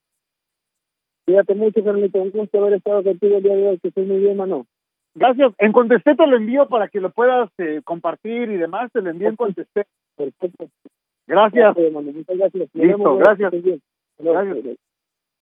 Cuídate 1.26 1.54
mucho, 1.54 1.84
Carlito. 1.84 2.22
Un 2.22 2.30
gusto 2.30 2.58
haber 2.58 2.74
estado 2.74 3.04
contigo 3.04 3.36
el 3.36 3.42
día 3.42 3.54
de 3.54 3.68
hoy. 3.68 3.78
Que 3.80 3.88
estés 3.88 4.06
muy 4.06 4.20
bien, 4.20 4.38
mano. 4.38 4.66
Gracias. 5.14 5.52
En 5.58 5.72
Contesté 5.72 6.14
te 6.14 6.26
lo 6.26 6.38
envío 6.38 6.66
para 6.68 6.88
que 6.88 7.00
lo 7.00 7.10
puedas 7.10 7.50
eh, 7.58 7.82
compartir 7.84 8.50
y 8.50 8.56
demás. 8.56 8.90
Te 8.92 9.02
lo 9.02 9.10
envío 9.10 9.28
en 9.28 9.36
Contesté. 9.36 9.84
Perfecto. 10.16 10.70
Gracias. 11.28 11.76
Muchas 11.76 12.38
gracias. 12.38 12.68
Listo, 12.72 13.16
gracias. 13.18 13.52
Gracias. 14.18 14.78